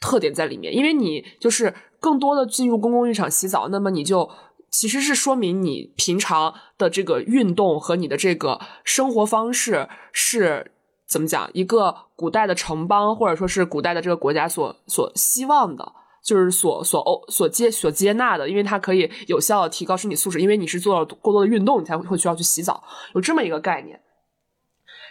[0.00, 1.74] 特点在里面，因为你就是。
[2.04, 4.28] 更多的进入公共浴场洗澡，那么你就
[4.68, 10.72] 其实是说明你平常的这个运动和你的这个生活方式是
[11.08, 11.48] 怎么讲？
[11.54, 23.98] 一个古代的城邦或者说是古代的这个国家所所希望的，就是所所哦所接所接纳的，因为它可以有效的提高身体素质，因为你是做了过多的运动，你才会需要去洗澡，有这么一个概念。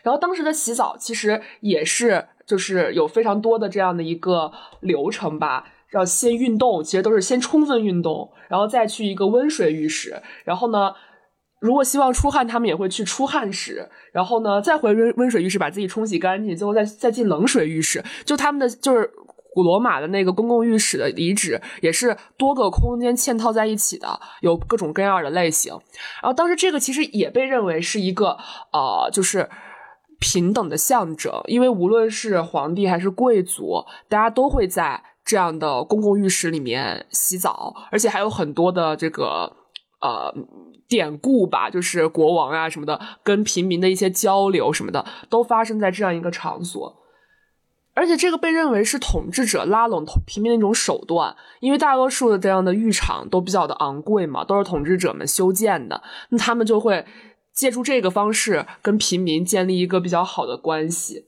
[0.04, 4.52] 然后当时的洗澡其实也是就是有非常多的这样的一个
[4.82, 5.73] 流程吧。
[5.94, 10.20] 要先运动，其实都是先充分运动，然后再去一个温水浴室。
[10.44, 10.92] 然后呢，
[11.62, 13.88] 如果希望出汗，他们也会去出汗室。
[14.12, 18.04] 然后呢，再回温温水浴室把自己冲洗干净，最后再再进冷水浴室。
[18.26, 19.08] 就他们的就是
[19.54, 25.72] 古罗马的那个公共浴室的遗址，也是多个空间嵌套在一起的，有各种各样的类型。
[26.22, 28.38] 然后当时这个其实也被认为是一个
[28.72, 29.48] 呃，就是
[30.20, 35.04] 平等的象征，因为无论是皇帝还是贵族，大家都会在。
[35.26, 39.56] 这样的公共浴室里面洗澡，而且还有很多的这个
[40.02, 40.34] 呃
[40.88, 47.02] 典故吧，就是国王啊什么的跟平民的一些交流什么的，都发生在这样一个场所。
[47.96, 57.06] 而且这个被认为是统治者拉拢平民的一种手段，因为大多数的这样的浴场都比较的昂贵嘛，都是统治者们修建的，那他们就会
[57.54, 61.28] 借助这个方式跟平民建立一个比较好的关系。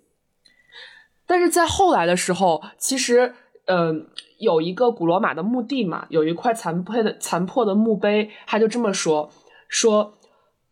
[1.25, 3.35] 但是在后来的时候，其实。
[3.67, 4.07] 嗯，
[4.39, 9.31] 有一个古罗马的墓地嘛，有一块残破的残破的墓碑，他就这么说：
[9.67, 10.13] 说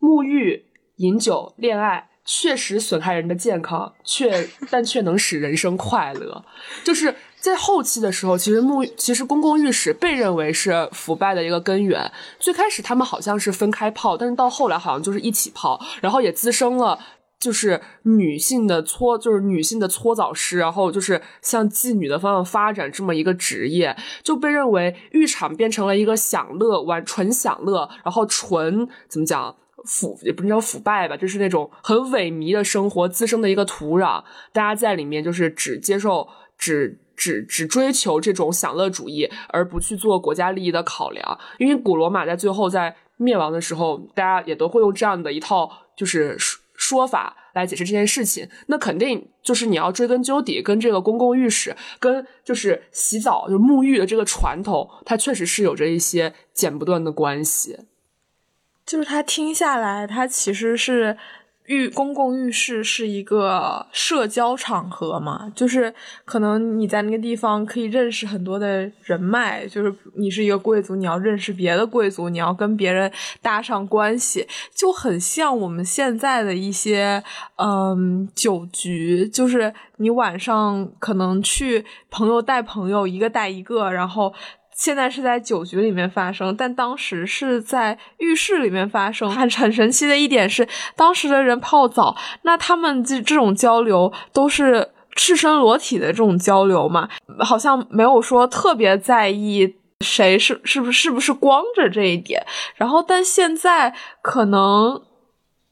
[0.00, 6.44] 沐浴、饮酒、恋爱，确实损害人的健康，却但却能使人生快乐。
[6.84, 12.10] 就是在后期的时候，其实沐其实公共浴室被认为是腐败的一个根源。
[12.38, 16.98] 最开始他们好像是分开泡，但是到后来好像就是一起泡，然后也滋生了。
[17.44, 29.54] 就是女性的搓，就是女性的搓澡师，然后就是向妓女的方向发展这么一个职业，就被认为浴场变成了一个享乐、玩纯享乐，然后纯怎么讲
[29.84, 34.24] 腐也不能叫腐败吧，就是那种很萎靡的生活滋生的一个土壤。
[34.54, 36.26] 大家在里面就是只接受、
[36.56, 41.38] 只只只追求这种享乐主义，而不去做国家利益的考量。
[41.58, 46.38] 因为古罗马在最后在灭亡的时候，大家也都会用这样的一套就是。
[46.86, 57.78] 说法来解释这件事情，那肯定就是你要追根究底，跟这个公共浴室，跟就是洗澡就沐浴的这个传统，它确实是有着一些剪不断的关系。
[58.84, 61.16] 就是他听下来，他其实是。
[61.66, 77.22] 浴公共浴室是一个社交场合嘛，就是可能你在那个地方可以认识很多的人脉，就是你是一个贵族，你要认识别的贵族，你要跟别人搭上关系，就很像我们现在的一些
[77.56, 84.34] 嗯酒局，就是你晚上可能去朋友带朋友，一个带一个，然后。
[84.74, 89.30] 现在是在酒局里面发生，但当时是在浴室里面发生。
[89.32, 97.08] 很很神奇的一点是，当时的人泡澡，那他们这这种交流都是赤身裸体的这种交流嘛，
[97.38, 102.44] 好像没有说特别在意谁是是不是是不是光着这一点。
[102.76, 105.02] 然后，但现在可能。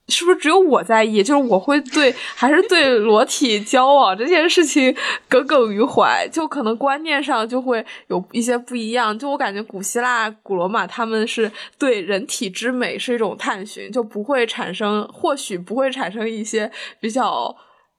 [0.08, 1.22] 是不是只有我在意？
[1.22, 4.94] 就是我会对，还是对裸体交往这件事情
[5.28, 6.28] 耿耿于怀？
[6.30, 9.18] 就可能观念上就会有一些不一样。
[9.18, 17.56] 就我感觉，古希腊、古罗马他们是对人体之美是一种探寻，就不会产生，或许不会产生一些比较。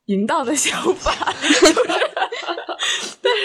[0.08, 1.74] 淫荡的想法， 就是，
[3.22, 3.39] 但是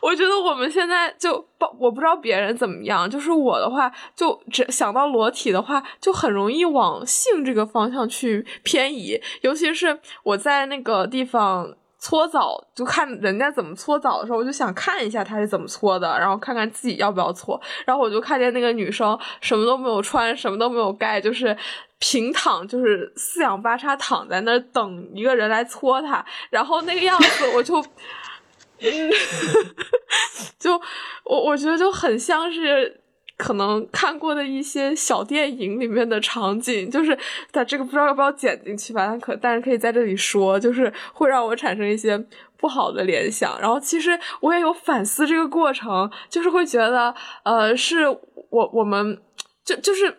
[0.00, 9.20] 我觉得我们现在就不，我不知道别人怎么样，就是我的话，就只想到裸体的话，就很容易往性这个方向去偏移。
[9.42, 17.60] 尤其是我在那个地方搓澡，就看人家怎么搓澡的时候，我就想看一下他是怎么搓的，然后看看自己要不要搓。
[17.84, 21.56] 然后我就看见那个女生什么都没有穿，什么都没有盖，就是。
[22.02, 27.74] 平躺就是四仰八叉躺在那儿等一个人来搓她，然后那个样子我就，
[28.82, 29.10] 嗯
[30.58, 30.80] 就
[31.24, 33.00] 我我觉得就很像是
[33.36, 37.16] 可能看过的一些小电影里面的场景，就是
[37.50, 42.22] 在这个不知道要不要剪进去吧，但可但是可以在这里说，就是会让我产生一些
[42.58, 43.58] 不好的联想。
[43.60, 47.14] 然后其实我也有反思这个过程，就是会觉得
[47.44, 49.20] 呃，是我我们
[49.64, 50.16] 就就是。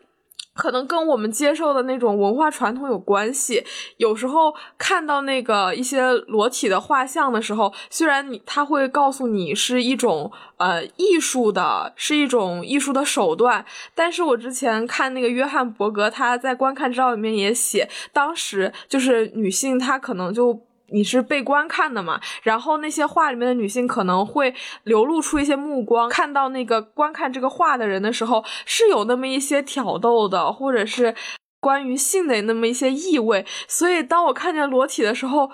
[0.61, 3.65] 可能跟我们接受的那种文化传统有关系。
[3.97, 20.61] 有时候看到那个一些裸体的画像的时候，虽然你他会告诉你是一种呃艺术的，是一种艺术的手段，但是我之前看那个约翰伯格，他在观看照里面也写，当时就是女性她可能就。
[20.91, 22.19] 你是被观看的嘛？
[22.43, 31.15] 然后那些画里面的女性可能会流露出一些目光，看到那个观看这个画的人的时候，是有那么一些挑逗的，或者是
[31.59, 33.45] 关于性的那么一些意味。
[33.67, 35.49] 所以当我看见裸体的时候，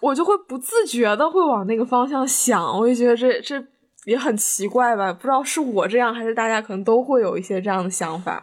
[0.00, 2.78] 我就会不自觉的会往那个方向想。
[2.78, 3.62] 我就觉得这这
[4.04, 5.12] 也很奇怪吧？
[5.12, 8.42] 不知道是我这样，还是大家可能都会有一些这样的想法。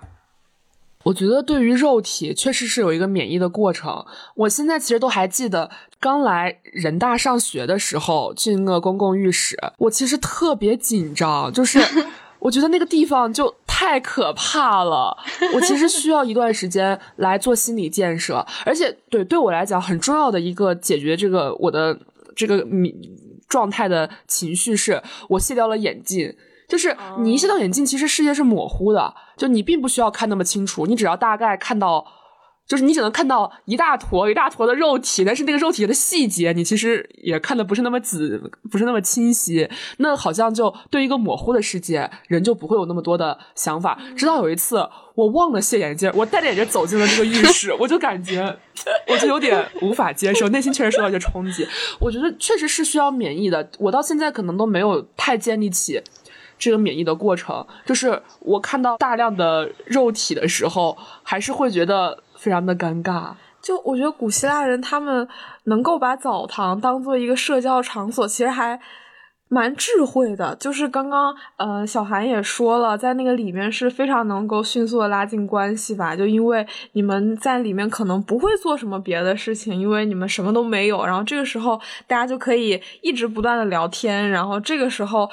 [1.06, 4.04] 我觉得对于肉体确实是有一个免疫的过程。
[4.34, 11.80] 我现在其实都还记得刚来人大上学的时候进那个公共浴室，我其实特别紧张，就是
[12.40, 15.16] 我觉得那个地方就太可怕了。
[15.54, 21.98] 我其实需要一段时间来做心理建设，而且对对我来讲很重要的一个解决这个我的
[22.36, 22.72] 这个状
[23.48, 26.36] 状态的情绪，是我卸掉了眼镜。
[26.68, 32.06] 就是你一卸掉眼镜，其实世界是模糊的，就你并不需要看那么清楚，你只要大概看到，
[32.68, 38.18] 就是你只能看到一大坨一大坨的肉体，但是那个肉体的细节你其实也看的不是那么仔，
[38.72, 39.70] 不是那么清晰。
[39.98, 44.00] 那好像就对一个模糊的世界，人就不会有那么多的想法。
[44.18, 48.58] 直到有一次我忘了卸眼镜，我戴着眼镜走进了这个浴室，我就感觉
[49.08, 51.68] 我就有点无法接受，内心确实受到一些冲击。
[52.00, 56.02] 我觉得确实是需要免疫的，我到现在可能都没有太建立起。
[56.58, 63.32] 这个免疫的过程，就是我看到大量的肉体的时候，还是会觉得非常的尴尬。
[63.62, 65.28] 就我觉得古希腊人他们
[65.64, 68.80] 能够把澡堂当做一个社交场所，其实还
[69.48, 70.56] 蛮智慧的。
[70.58, 76.16] 就是刚刚呃，小韩也说了，在那个里面是非常能够迅速的拉近关系吧。
[76.16, 85.28] 就因为你们在里面可能不会做什么别的事情，因为你们什么都没有，然后这个时候大家就可以一直不断的聊天，然后这个时候。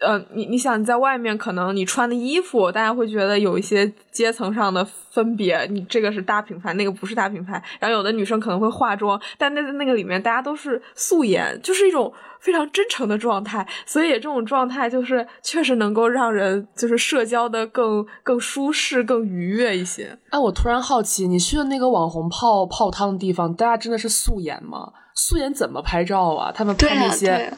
[0.00, 5.66] 呃，你你想在外面，可能你穿的衣服，大家会觉得有一些阶层上的分别。
[5.70, 7.62] 你这个是大品牌，那个不是大品牌。
[7.78, 13.66] 然后有的女生可能会化妆，但那在那个里面，大家都是素颜，就是一种非常真诚的状态。
[13.84, 20.16] 所以这种状态就是确实能够让人就是社交的更更舒适、更愉悦一些。
[20.30, 24.92] 哎，我突然好奇，你去的那个网红泡泡汤的地方，大家真的是素颜吗？
[25.14, 26.50] 素颜怎么拍照啊？
[26.50, 27.52] 他们拍那些，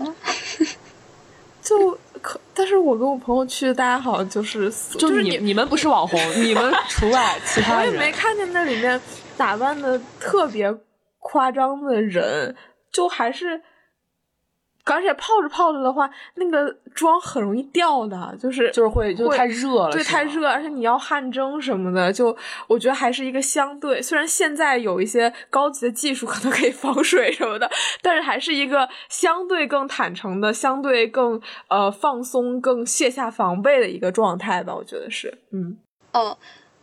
[1.63, 1.97] 就。
[2.73, 8.99] 是我跟我朋友去，大家好像就是就是你你们不是网红， 你们除外， 其他人我也没看见那里面
[9.37, 10.75] 打扮的特别
[11.19, 12.57] 夸张的人，
[12.91, 13.61] 就还是。
[14.85, 27.71] 而且泡着泡着的话，那个妆很容易掉的，就是就是会就太热了，对，太热，而且你要汗蒸什么的，就我觉得还是一个相对，虽然现在有一些高级的技术 可能可以防水什么的，
[28.03, 35.79] 但是还是一个相对更坦诚的、相对更呃放松、更卸下防备的一个状态吧，我觉得是，嗯，
[36.13, 36.37] 哦。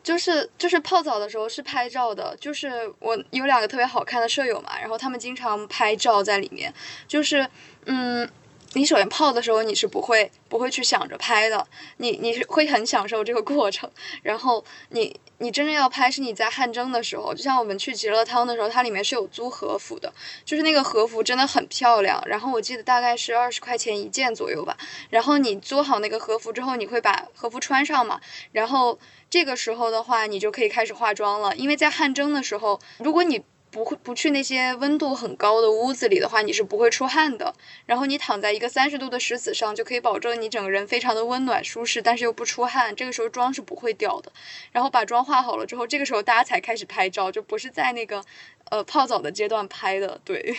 [0.10, 6.74] 就是就是泡澡的时候是拍照的，就是我有两个特别好看的舍友嘛，然后他们经常拍照在里面，
[7.08, 7.48] 就是
[7.86, 8.28] 嗯，
[8.74, 11.66] 你首先泡的时候，你是不会不会去想着拍的，
[11.98, 13.90] 你你会很享受这个过程。
[14.22, 20.14] 然后你你真正要拍是你在汗蒸的时候，就像我们去极乐汤的时候，它里面是有租和服的，
[20.46, 22.22] 就是那个和服真的很漂亮。
[22.28, 24.78] 然后我记得大概是二十块钱一件左右吧。
[25.10, 28.22] 然后你租好那个和服之后，你会把和服穿上嘛？
[28.52, 29.00] 然后
[29.32, 37.54] 这个时候的话，你就可以开始化妆了，因为在汗蒸的时候，如果你不会不去那些温度很高的屋子里的话，你是不会出汗的。
[37.86, 42.96] 然后你躺在一个三十度的石子上，就可以保证你整个人非常的温暖舒适，但是又不出汗。
[42.96, 44.32] 这个时候妆是不会掉的。
[44.72, 48.24] 然后把妆化好了之后，这个时候大家才开始拍照，就不是在那个
[48.72, 50.20] 呃泡澡的阶段拍的。
[50.26, 50.58] 对，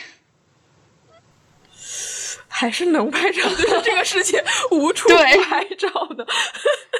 [2.46, 6.24] 还是能拍照的 这个世界无处拍照的。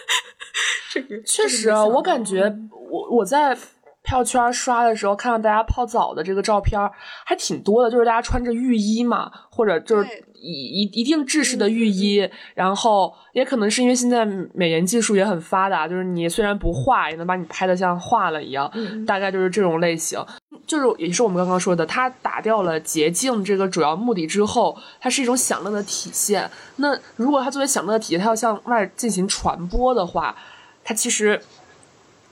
[0.90, 2.52] 这个确实啊，我感觉
[2.90, 3.56] 我我在。
[4.02, 6.80] 票圈刷的时候，看到大家泡澡的这个照片
[7.24, 14.24] 还挺多的，就是大家穿着浴衣嘛，或者就是一一一定制式的浴衣，然后也可能是因为现在
[14.54, 18.72] 美颜技术也很发达，就是你虽然不画，也能把你拍的像画了一样，
[19.06, 20.18] 大概就是这种类型。
[20.66, 26.48] 就是也是我们刚刚说的，它打掉了洁净这个主要目的之后，它是一种享乐的体现。
[26.76, 30.34] 那如果它作为享乐的体现，它要向外进行传播的话，
[30.82, 31.40] 它其实。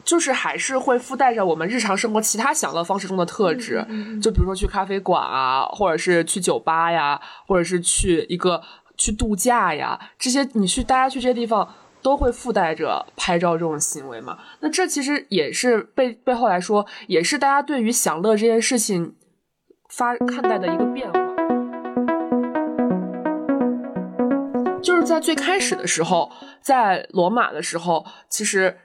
[0.08, 3.86] 就是还是会附带着我们日常生活其他享乐方式中的特质，
[4.22, 8.62] 就比如说去咖啡馆啊，或者是去酒吧呀，或者是去一个
[8.96, 11.68] 去度假呀，这些你去大家去这些地方
[12.00, 14.38] 都会附带着拍照这种行为嘛？
[14.60, 19.14] 那这其实也是背背后来说，也是大家对于享乐这件事情
[19.90, 21.20] 发看待的一个变化。
[24.82, 26.32] 就是在最开始的时候，
[26.62, 28.78] 在罗马的时候，其实。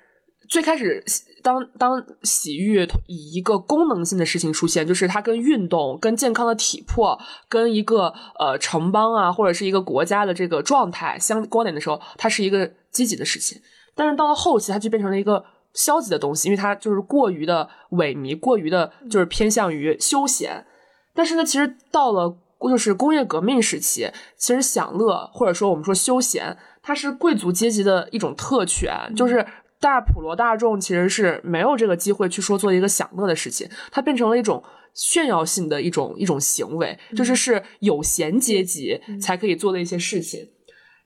[0.53, 1.03] 最开始，
[1.41, 13.59] 当当洗浴以一个功能性的事情出现，就是它跟运动、跟健康的体魄、跟一个呃城邦啊或者是一个国家的这个状态相关联的时候，它是一个积极的事情。
[13.95, 15.43] 但是到了后期，它就变成了一个
[15.73, 20.67] 消极的东西，因为它就是过于的萎靡，过于的就是偏向于休闲。
[21.15, 22.37] 但是呢，其实到了
[22.69, 29.43] 就是工业革命时期，其实享乐或者说我们说休闲，它是贵族阶级的一种特权，就是。
[29.83, 34.63] 大普罗大众其实是没有这个机会去说做一个享乐的事情，它变成了一种
[34.93, 40.47] 炫耀性的一种一种行为，就是是有闲阶级才可以做的一些事情。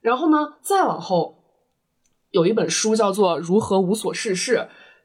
[0.00, 1.42] 然后呢，再往后
[2.30, 4.56] 有一本书叫做《如何无所事事》，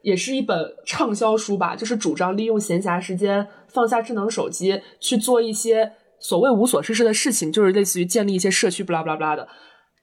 [0.03, 0.55] 也是一本
[0.85, 9.47] 畅销书吧，就是主张利用闲暇时间放下智能手机去做一些所谓无所事事的事情，就是类似于建立一些社区，不拉不拉不拉的。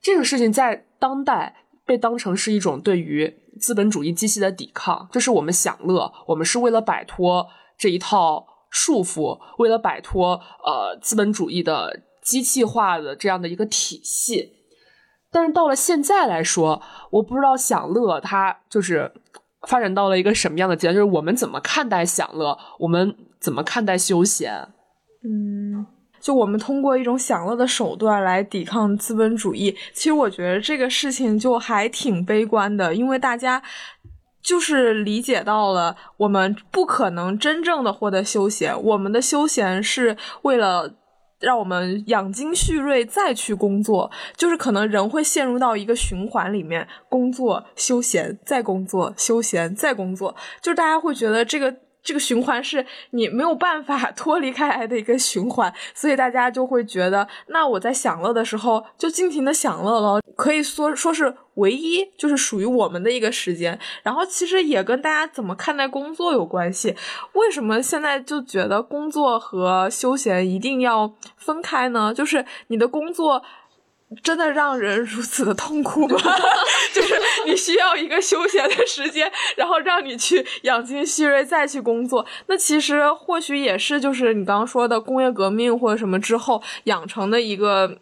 [0.01, 1.55] 这个事情在当代
[1.85, 3.37] 被当成是一种对于。
[3.61, 7.47] 资本主义机器的抵抗，这是我们享乐，我们是为了摆脱
[7.77, 14.53] 这一套束缚，为了摆脱呃资本主义的机器化的这样的一个体系。
[15.31, 16.81] 但是到了现在来说，
[17.11, 19.11] 我不知道享乐它就是
[19.67, 24.67] 发展到了一个什么样的阶段，就是我们怎么看待享乐，我们怎么看待休闲？
[25.23, 25.85] 嗯。
[26.21, 33.61] 就我们通过一种享乐的手段来抵抗资本主义，其实我觉得这个事情就还挺悲观的，因为大家
[34.41, 40.93] 就是理解到了我们不可能真正的获得休闲，我们的休闲是为了
[41.39, 51.75] 让我们养精蓄锐再去工作，就是可能人会陷入到一个循环里面，工作休闲再工作休闲再工作，就是大家会觉得这个。
[52.03, 63.77] 这个循环是你没有办法 脱离开来的一个循环，所以大家就会觉得，那我在享乐的时候就尽情的享乐了，可以说说是唯一就是属于我们的一个时间。
[64.03, 66.95] 然后其实也跟大家怎么看待工作有关系。
[67.33, 72.13] 为什么现在就觉得工作和休闲一定要分开呢？
[72.13, 73.43] 就是你的工作。
[74.23, 76.19] 真的让人如此的痛苦吗？
[76.93, 82.25] 就是你需要一个休闲的时间，然后让你去养精蓄锐再去工作。
[82.47, 87.97] 那其实或许也是，就是你刚刚说的工业革命或者什么之后养成的一个。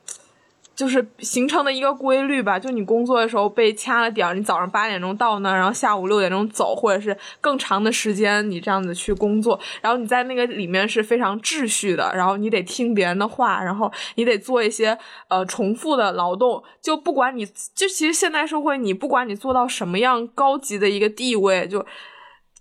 [0.80, 21.86] 就是形成的一个规律吧，就你工作的时候被掐了点，你早上八点钟到那儿，然后下午六点钟走，或者是更长的时间，你这样子去工作，然后你在那个里面是非常秩序的，然后你得听别人的话，然后你得做一些呃重复的劳动，就不管你就其实现代社会，你不管你做到什么样高级的一个地位，就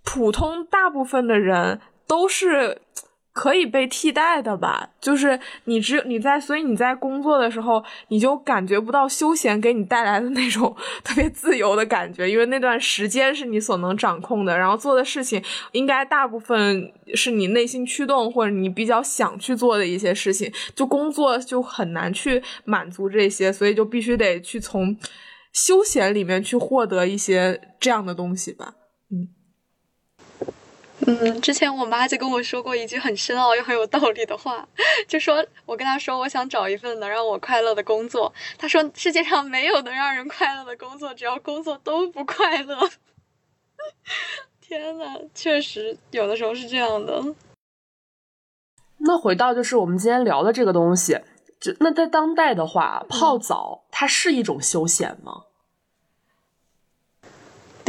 [0.03, 2.83] 普通大部分的人都是。
[3.39, 10.75] 可以被替代的吧，就是你只你在，所以你在工作的时候，你就感觉不到休闲给你带来的那种
[11.05, 24.97] 特别自由的感觉，因为那段时间是你所能掌控的，然后做的事情应该大部分是你内心驱动或者你比较想去做的一些事情，就工作就很难去满足这些，所以就必须得去从
[25.53, 28.75] 休闲里面去获得一些这样的东西吧。
[31.09, 34.69] 嗯，之前我妈就跟我说过一句很深奥又很有道理的话，
[35.09, 42.77] 就说我跟她说我想找一份能让我快乐的工作，她说世界上没有能让人快乐的工作，只要工作都不快乐。
[44.61, 47.35] 天呐，确实有的时候是这样的。
[48.99, 51.19] 那回到就是我们今天聊的这个东西，
[51.59, 55.45] 就那在当代的话，泡澡它是一种休闲吗？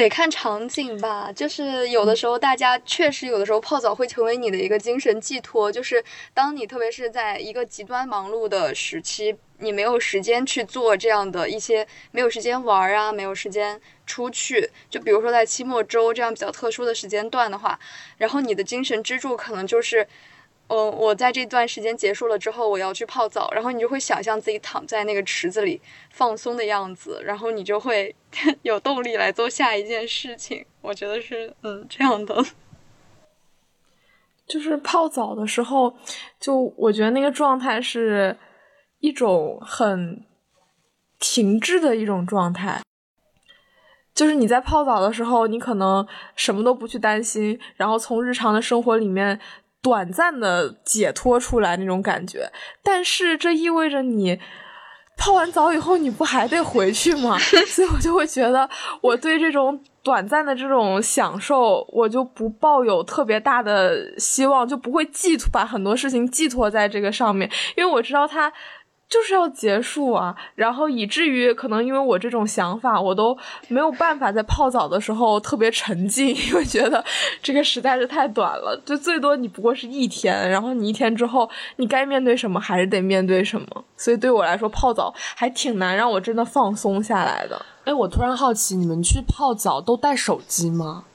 [0.04, 17.78] 得看场景吧，就是有的时候大家确实有的时候泡澡会成为你的一个精神寄托，就是当你特别是在一个极端忙碌的时期，你没有时间去做这样的一些，没有时间玩啊，没有时间出去，就比如说在期末周这样比较特殊的时间段的话，
[18.18, 20.08] 然后你的精神支柱可能就是。
[20.72, 28.16] 嗯，我在这段时间结束了之后，我要去泡澡，然后你就会想象自己躺在那个池子里放松的样子，然后你就会
[28.62, 30.64] 有动力来做下一件事情。
[30.82, 32.46] 我觉得是，嗯，这样的。
[34.48, 35.96] 就是泡澡的时候，
[36.40, 38.38] 就我觉得那个状态是
[39.00, 40.24] 一种很
[41.20, 42.84] 停滞的一种状态。
[44.14, 46.06] 就是你在泡澡的时候，你可能
[46.36, 49.40] 什么都不去担心，然后从日常的生活里面。
[49.82, 52.52] 短暂的解脱出来那种感觉，
[52.84, 54.40] 但是这意味着你
[55.18, 57.38] 泡完澡以后，你不还得回去吗？
[57.68, 58.70] 所以我就会觉得，
[59.02, 68.52] 我对这种短暂的这种享受，我就不抱有特别大的希望，就不会寄托把很多事情寄托在这个上面，因为我知道它。
[69.10, 73.36] 就是要结束啊，然后以至于可能因为我这种想法，我都
[73.68, 77.04] 没有办法在泡澡的时候特别沉浸， 因为觉得
[77.42, 78.80] 这个实在是太短了。
[78.86, 83.68] 就最多你不过是一天，然后你一天之后你该面对什么还是得面对什么。
[83.98, 87.60] 所以对我来说，泡澡还挺难让我真的放松下来的。
[87.86, 91.06] 哎，我突然好奇，你们去泡澡都带手机吗？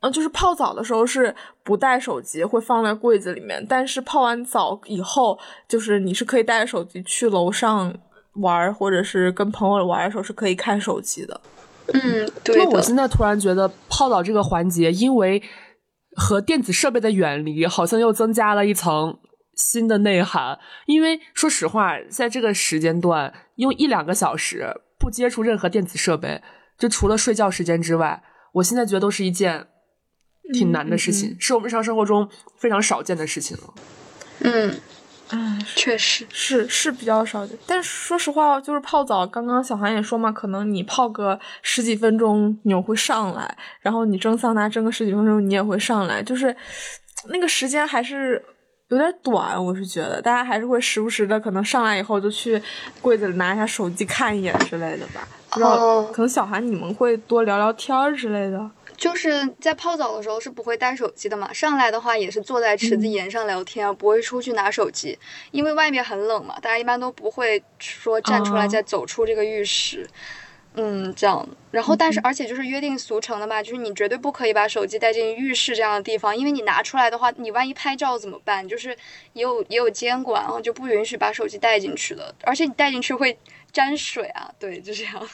[0.00, 1.34] 嗯，就是泡澡的时候是
[1.64, 3.64] 不带手机，会放在柜子里面。
[3.66, 7.92] 但是泡完澡以后，就是你是可以带着手机去楼上
[8.34, 11.40] 玩，或者是跟朋友玩的时候是可以看手机的。
[11.94, 12.56] 嗯，对。
[12.56, 15.42] 那我现在突然觉得泡澡这个环节，因为
[16.14, 19.18] 和电子设备的远离，好像又增加了一层
[19.54, 20.58] 新的内涵。
[20.84, 24.68] 因为说实话，在这个时间段，用一两个小时
[24.98, 26.42] 不接触任何电子设备，
[26.78, 28.22] 就除了睡觉时间之外，
[28.52, 29.68] 我现在觉得都是一件。
[30.52, 33.74] 挺难的事情，是我们日常生活中非常少见的事情了。
[34.40, 34.80] 嗯，
[35.30, 37.58] 嗯，确实是是比较少见。
[37.66, 43.44] 但是说实话，就是泡澡，刚刚小韩也说嘛，可能你泡个十几分钟，你会上来；
[43.80, 46.22] 然后你蒸桑拿蒸个十几分钟，你也会上来。
[46.22, 46.54] 就是
[47.28, 48.40] 那个时间还是
[48.88, 52.62] 有点短，我是觉得大家还是会时不时的，可能上来以后就去
[53.00, 55.26] 柜子里拿一下手机看一眼之类的吧。
[55.50, 58.70] 不知道，可能小韩你们会多聊聊天之类的。
[58.96, 65.18] 就是在泡澡的时候是不会带手机的嘛，上来的话也是坐在池子沿上聊天，不会出去拿手机，
[65.50, 70.08] 因为外面很冷嘛，大家一般都不会说站出来再走出这个浴室，
[70.74, 71.46] 嗯，这样。
[71.70, 78.66] 然后但是而且就是约定俗成的嘛，就是你绝对不可以把手机带进浴室这样的地方，因为你拿出来的话，你万一拍照怎么办？
[78.66, 78.96] 就是
[79.34, 83.38] 也有也有监管啊，就不允许把手机带进去的，而且你带进去会
[83.70, 85.28] 沾水啊，对，就这样。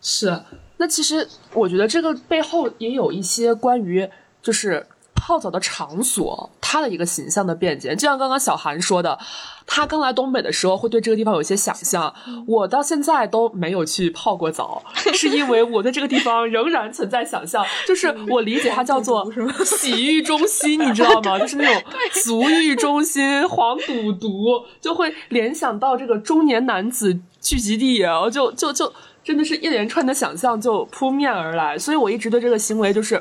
[0.00, 0.42] 是。
[0.78, 4.08] 那其实我觉得这个背后也有一些关于
[4.42, 7.96] 就是泡澡的场所它的一个形象的变迁。
[7.96, 9.18] 就像刚刚小韩说的，
[9.66, 12.14] 他刚来东北的时候会对这个地方有一些想象。
[12.46, 14.82] 我到现在都没有去泡过澡，
[15.14, 17.64] 是因为我对这个地方仍然存在想象。
[17.88, 19.26] 就是我理解它叫做
[19.64, 21.38] 洗浴中心，你知道吗？
[21.38, 21.82] 就是那种
[22.22, 28.92] 足浴中心、黄赌毒，就会联想到这个中年男子聚集地，然后就就就。
[29.26, 33.20] 真的是一连串的想象就扑面而来，所以我一直对这个行为就是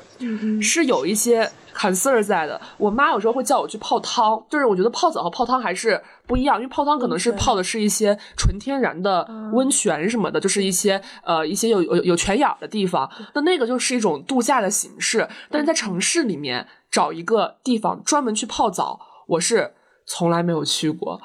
[0.61, 2.61] 是有一些 concern 在的。
[2.78, 15.28] 我妈有时候会叫我去泡汤，就是我觉得泡澡和泡汤还是不一样，因为泡汤可能是泡的是一些纯天然的温泉什么的，就是一些呃一些有有有泉眼的地方，那那个就是一种度假的形式。
[15.49, 19.73] 但是在城市里面找一个地方专门去泡澡，我是
[20.05, 21.19] 从来没有去过。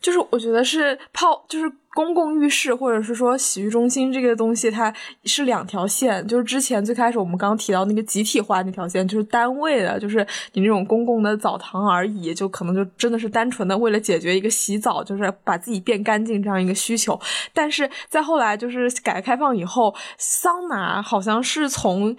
[0.00, 4.94] 就是我觉得是泡，就是公共浴室或者是说洗浴中心这个东西，它
[5.24, 6.24] 是两条线。
[6.28, 17.18] 就是之前最开始我们刚提到那个集体化那条线，就是单位的，就是你那种公共的澡堂而已，就可能就真的是单纯的为了解决一个洗澡，就是把自己变干净这样一个需求。
[17.52, 22.16] 但是在后来就是改革开放以后，桑拿好像是从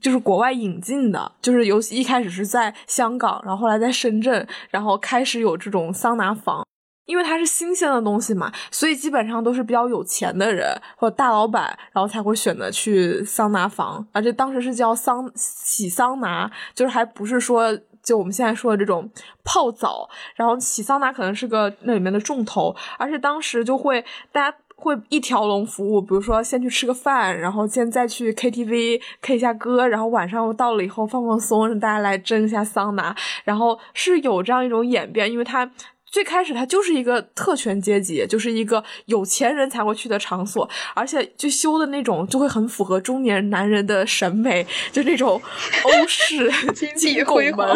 [0.00, 6.64] 就是国外引进的，就是尤其一开始是在香港，然后后来在深圳，然后开始有这种桑拿房。
[7.06, 19.08] 因为它是新鲜的东西嘛，所以基本上都是比较有钱的人或者大老板，然后才会选择去桑拿房，而且当时是叫桑洗桑拿，就是还不是说就我们现在说的这种
[19.44, 35.70] 泡澡，然后洗桑拿可能是个那里面的重头，而且当时就会大家会一条龙服务，比如说先去吃个饭，然后先再去 KTV K 一下歌，然后晚上到了以后放放松，让大家来蒸一下桑拿，然后是有这样一种演变，因为它。
[36.16, 45.38] 最开始它就是一个特权阶级，就是一个有钱人才会去的场所，而且就修的那种就会很符合中年男人的审美，就那种
[45.84, 46.50] 欧式
[46.96, 47.66] 金拱门，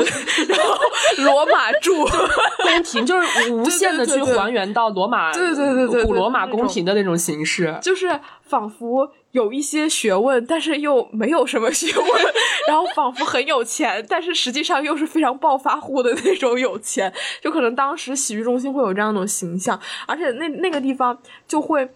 [0.48, 0.74] 然后
[1.18, 2.06] 罗马柱
[2.64, 9.12] 宫廷，就是无限的去还原到罗马，对对对对，古罗马宫廷的那种形式，就是仿佛。
[9.32, 12.06] 有一些学问，但是又没有什么学问，
[12.68, 21.16] 然后仿佛很有钱，但是实际上又是非常暴发户的那种有钱，就可能当时洗浴中心会有这样一种形象，而且那那个地方
[21.46, 21.88] 就会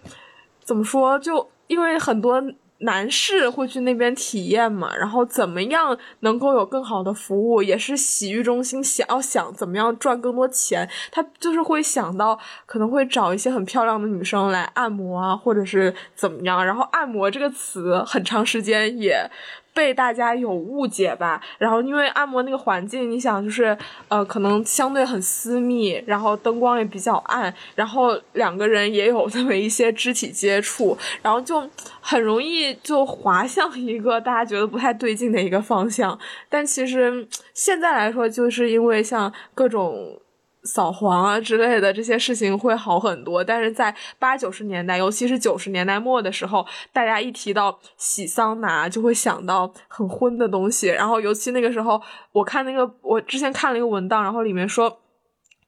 [0.62, 2.43] 怎么说，就因为很多。
[2.79, 4.95] 男士会去那边体验嘛？
[4.97, 7.62] 然后怎么样能够有更好的服务？
[7.62, 16.64] 也是洗浴中心想要想怎么样赚更多钱，他就是会想到可能会找一些很漂亮的女生来按摩啊，或者是怎么样。
[16.64, 19.31] 然后按摩这个词很长时间也。
[19.75, 23.77] 被大家有误解吧，然后因为按摩那个环境，你想就是
[24.09, 31.68] 呃，可能相对很私密，然后灯光也比较暗，然后两个人也有那么一些肢体接触，然后就
[32.01, 36.16] 很容易就滑向一个大家觉得不太对劲的一个方向。
[36.49, 40.18] 但其实现在来说，就是因为像各种。
[40.65, 50.89] 扫黄啊之类的这些事情会好很多，但是在八九十年代，尤其是九十年代末的时候，大家一提到洗桑拿，就会想到很荤的东西。
[50.89, 52.01] 然后，尤其那个时候，
[52.33, 55.01] 我看那个，我之前看了一个文档，然后里面说，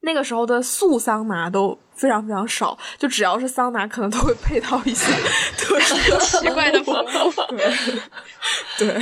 [0.01, 5.12] 那个时候的素桑拿都非常非常少，就只要是桑拿，可能都会配套一些
[5.59, 5.84] 特别
[6.20, 6.97] 奇怪的 服务。
[8.78, 8.99] 对，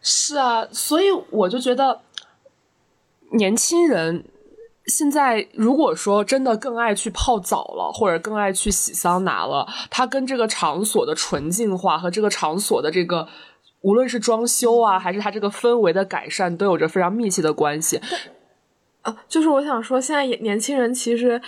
[0.00, 2.00] 是啊，所以我就觉得
[3.32, 4.24] 年轻人。
[4.86, 13.26] 现在如果说真的更爱去泡澡了，或者更爱去洗桑拿了，它跟这个场所的纯净化和这个场所的这个，
[13.80, 18.00] 无论是装修啊，还是它这个氛围的改善，都有着非常密切的关系。
[19.02, 21.40] 啊，就是我想说，现在年轻人其实。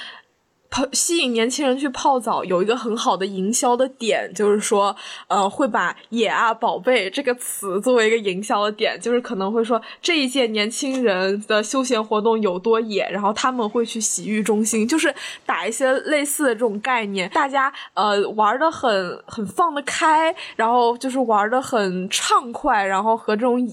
[0.71, 4.95] 泡吸引年轻人去泡澡有一个很好的营销的点，就是说，
[5.29, 15.15] 呃，会把“野啊宝贝”这个词作为一个营销的点，就是可能会说这一届年轻人的休闲活动有多野，然后他们会去洗浴中心，就是
[15.45, 23.73] 打一些类似的这种概念，大家呃玩的很很放得开，然后就是玩的很畅快，然后和这种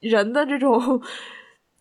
[0.00, 1.00] 人的这种。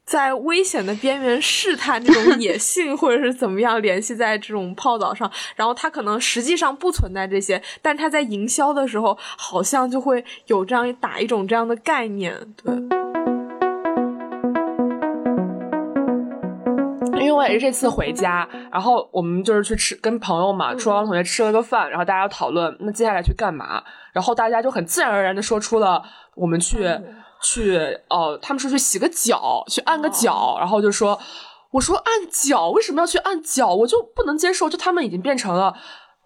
[0.06, 12.38] 在危险的边缘试探这种野性， 或者是怎么样联系在这种泡澡上，然后他可能实际上不存在这些，但他在营销的时候好像就会有这样打一种这样的概念。
[12.62, 12.76] 对，
[17.22, 23.82] 因为我也是这次回家，然后我们就是去吃跟朋友嘛，初中同学吃了个饭，然后大家讨论那接下来去干嘛，
[24.12, 26.04] 然后大家就很自然而然的说出了
[26.36, 26.86] 我们去。
[27.44, 27.78] 去
[28.10, 31.20] 哦，他们说去洗个脚，去按个脚，然后就说，
[31.72, 33.76] 我说按脚为什么要去按脚？
[33.76, 35.76] 我就不能接受，就他们已经变成了。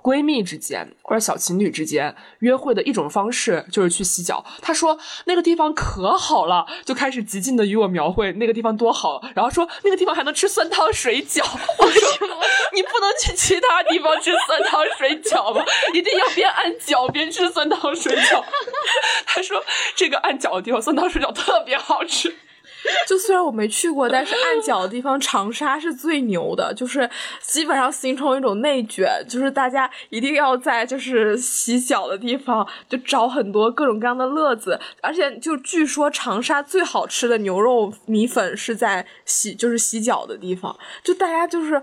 [0.04, 4.46] 闺蜜之间或者小情侣之间约会的一种方式就是去洗脚。
[4.62, 11.44] 她说那个地方可好了，就开始极尽的与我描绘那个地方多好，然后说那个地方还能吃酸汤水饺。
[11.80, 12.27] 我说
[13.22, 15.64] 去其他地方吃酸汤水饺吧？
[15.94, 18.44] 一定要边按脚边吃酸汤水饺。
[19.26, 19.64] 他说
[19.96, 22.36] 这个按脚的地方酸汤水饺特别好吃。
[23.06, 27.10] 就虽然我没去过，但是按脚的地方长沙是最牛的，就是
[27.42, 41.82] 基本上形成一种内卷，就是大家一定要在就是洗脚的地方就找很多各种各样的乐子，而且就据说长沙最好吃的牛肉米粉是在洗就是洗脚的地方，就大家就是。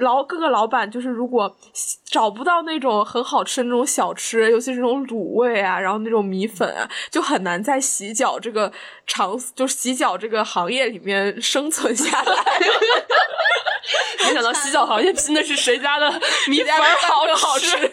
[0.00, 1.56] 老各个老板就是，如果
[2.04, 8.72] 找不到那种很好吃的那种小吃，尤其是那种卤味啊，然后那种米粉啊，就很难在洗脚这个
[9.06, 12.34] 场，就洗脚这个行业里面生存下来。
[14.26, 16.10] 没想到洗脚行业拼的是谁家的
[16.48, 17.90] 米粉好好吃。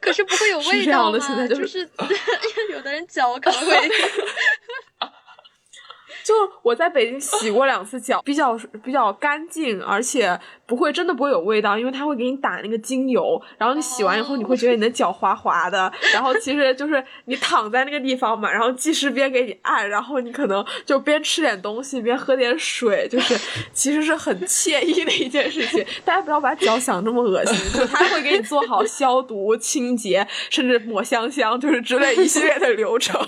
[0.00, 1.18] 可是不会有味道吗？
[1.48, 1.88] 就是
[2.70, 3.90] 有的人脚可能会。
[6.24, 23.38] 就我在北京洗过两次脚，比较比较干净，而且不会真的不会有味道，因为它会给你打那个精油，然后你洗完以后你会觉得你的脚滑滑的，然后其实就是你躺在那个地方嘛，然后技师边给你按，然后你可能就边吃点东西边喝点水，就是
[23.72, 25.84] 其实是很惬意的一件事情。
[26.04, 33.20] 大家不要把脚想这么恶心，就他会给你做好消毒清洁，甚至抹香香，就是之类一系列的流程。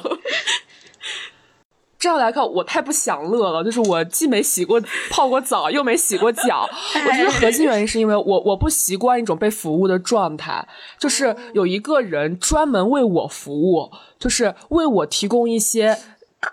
[2.05, 3.65] 这样来看，我太不享乐了。
[3.65, 4.79] 就是我既没洗过
[5.09, 6.69] 泡过澡，又没洗过脚。
[7.09, 15.97] 我觉得核心原因是因为我我不习惯一种被服务的状态，就是有一个人专门为我服务，就是为我提供一些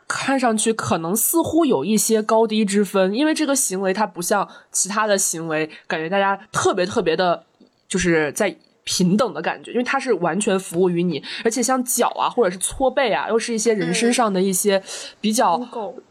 [0.07, 3.13] 看上去可能似乎有一些高低之分。
[3.13, 7.43] 因为这个行为它不像其他的行为，感觉大家特别特别的，
[7.89, 8.55] 就是在。
[8.83, 14.81] 平等的感觉，因为它是完全服务于你，而且像脚啊，或者是搓背啊，又是一些人身上的一些
[15.19, 15.59] 比较，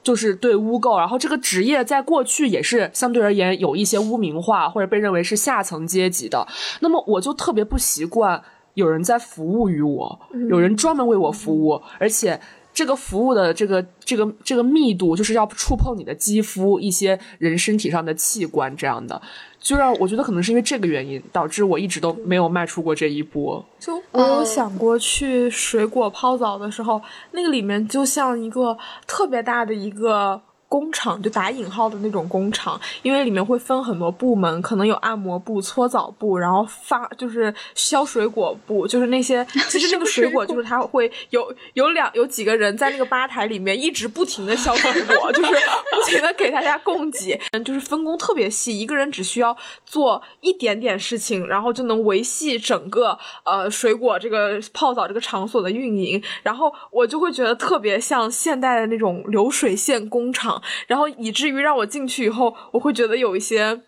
[0.03, 0.99] 就是对污垢。
[0.99, 6.47] 然后这个职业在过去也是相对而言有一些污名化，或者被认为是下层阶级的。
[6.81, 8.43] 那么我就特别不习惯
[8.75, 12.41] 有人在服务于我，有人专门为我服务，而且。
[12.73, 19.21] 这个服务的这个这个这个密度，就是要触碰你的肌肤，一些人身体上的器官，这样的，
[19.61, 23.63] 就让我觉得可能是因为这个原因，导致我一直都没有迈出过这一步。
[23.79, 27.01] 就我有想过去水果泡澡的时候，
[27.33, 30.41] 那个里面就像一个特别大的一个。
[30.71, 60.60] 工厂就打引号的那种工厂，因为里面会分很多部门，可能有按摩部、搓澡部，然后发就是削水果部，就是那些 其实那个水果就是它会有有两有几个人在那个吧台里面一直不停的削水果，就是不停的给大家供给，就是分工特别细，一个人只需要做一点点事情，然后就能维系整个呃水果这个泡澡这个场所的运营，然后我就会觉得特别像现代的那种流水线工厂。
[60.87, 63.81] 然后以至于让我进去以后，我会觉得有一些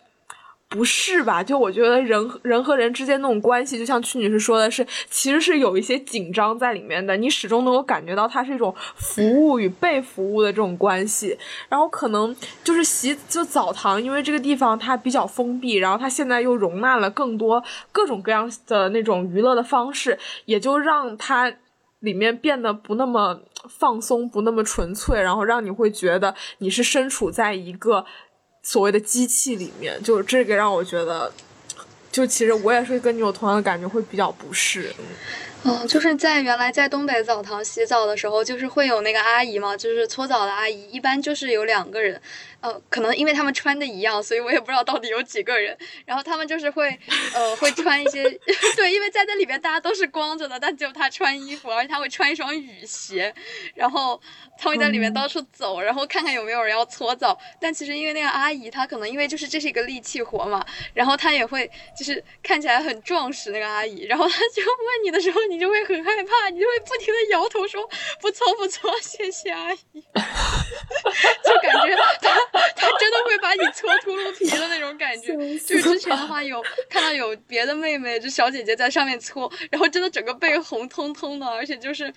[0.68, 1.42] 不适吧。
[1.42, 7.16] 就我觉得人人和人之间那种关系，就像曲女士说的是，其实是有一些紧张在里面的。
[7.16, 11.36] 你始终能够感觉到它是一种服务与被服务的这种关系。
[11.68, 21.52] 然后可能就是洗就澡堂，因为这个地方它比较封闭，然后它现在又容纳了更多各种各样的那种娱乐的方式，也就让它。
[22.02, 28.04] 里面变得不那么放松，不那么纯粹，然后让你会觉得你是身处在一个
[28.62, 31.32] 所谓的机器里面，就这个让我觉得，
[32.12, 34.94] 就其实我也是跟你有同样的感觉，会比较不适。
[35.86, 42.20] 就是在原来在东北澡堂洗澡的时候，就是会有那个阿姨嘛，就是搓澡的阿姨，一般就是有两个人。
[42.60, 45.76] 呃，可能因为他们穿的一样，所以我也不知道到底有几个人。
[46.06, 46.96] 然后他们就是会，
[47.34, 48.22] 呃，会穿一些，
[48.76, 53.34] 对，因为在那里边大家都是光着的，但只有他穿衣服，而且他会穿一双雨鞋，
[53.74, 54.20] 然后
[54.56, 57.36] 他会在里面到处走，然后看看有没有人要搓澡。
[57.60, 67.86] 但其实因为那个阿姨，她可能因为就是这是一个力气活嘛，然后她也会就是看起来很壮实那个阿姨，然后她就问你的时候，你就会很害怕，你就会不停的摇头说
[68.22, 69.76] 不搓不搓，谢谢阿姨，
[71.44, 72.34] 就感觉她。
[72.74, 82.12] 他真的会把你搓秃噜皮的那种感觉，就是之前的话有看到有别的妹妹，就小姐姐在上面搓，然后真的整个背红彤彤的，而且就是。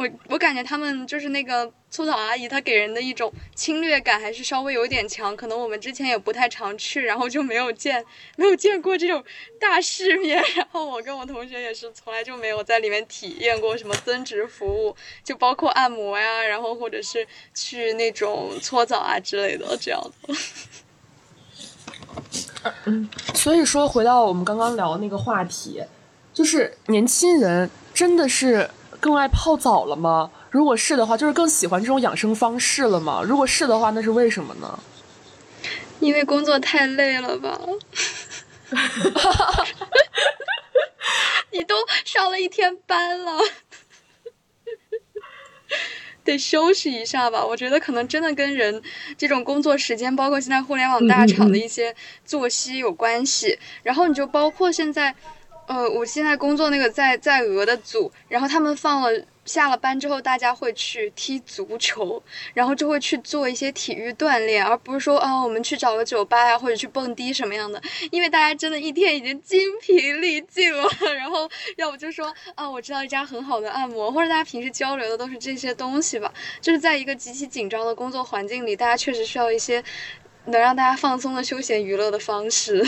[0.00, 8.02] 我我感觉他们就是那个搓澡阿姨，她给人的一种侵略感还是稍微有点强，可能我们之前也不太常去，然后就没有见
[8.36, 9.22] 没有见过这种
[9.60, 10.42] 大世面。
[10.56, 20.34] 然后我跟我同学也是从来就没有在里面体验过什么增值服务，就包括按摩呀，然后或者是去那种搓澡啊之类的这样的。
[22.86, 25.82] 嗯， 所以说回到我们刚刚聊那个话题，
[26.32, 28.70] 就是年轻人真的是。
[29.00, 30.30] 更爱泡澡了吗？
[30.50, 33.22] 如果是的话，就是更喜欢这种养生方式了吗？
[33.24, 34.78] 如果是的话，那是为什么呢？
[36.00, 37.58] 因为工作太累了吧。
[41.52, 41.74] 你都
[42.04, 43.32] 上了一天班了，
[46.22, 47.44] 得休息一下吧。
[47.44, 48.82] 我觉得可能真的跟人
[49.16, 53.58] 这种工作时间，包括现在互联网大厂的一些作息有关系。
[53.82, 55.14] 然后你就包括现在。
[55.70, 62.20] 呃，我现在工作那个在在俄的组，然后他们放了下了班之后，大家会去踢足球，
[62.52, 79.84] 然后就会去做一些体育锻炼，而不是说啊，我们去找个酒吧呀，或者去蹦迪什么样的，因为大家真的一天已经精疲力尽了， 然后要不就说啊，我知道一家很好的按摩，或者大家平时交流的都是这些东西吧，就是在一个极其紧张的工作环境里，大家确实需要一些。
[80.46, 82.84] 能让大家放松的休闲娱乐的方式。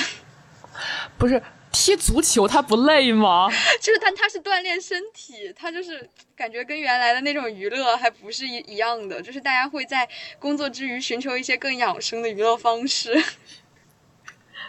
[1.16, 1.40] 不是
[1.72, 3.48] 踢足球，他不累吗？
[3.80, 9.20] 就是它，它是锻炼身体，他就是感觉跟原来的那种娱乐还不是一一样的。
[9.22, 10.08] 就是大家会在
[10.38, 13.20] 工作之余寻求一些更养生的娱乐方式。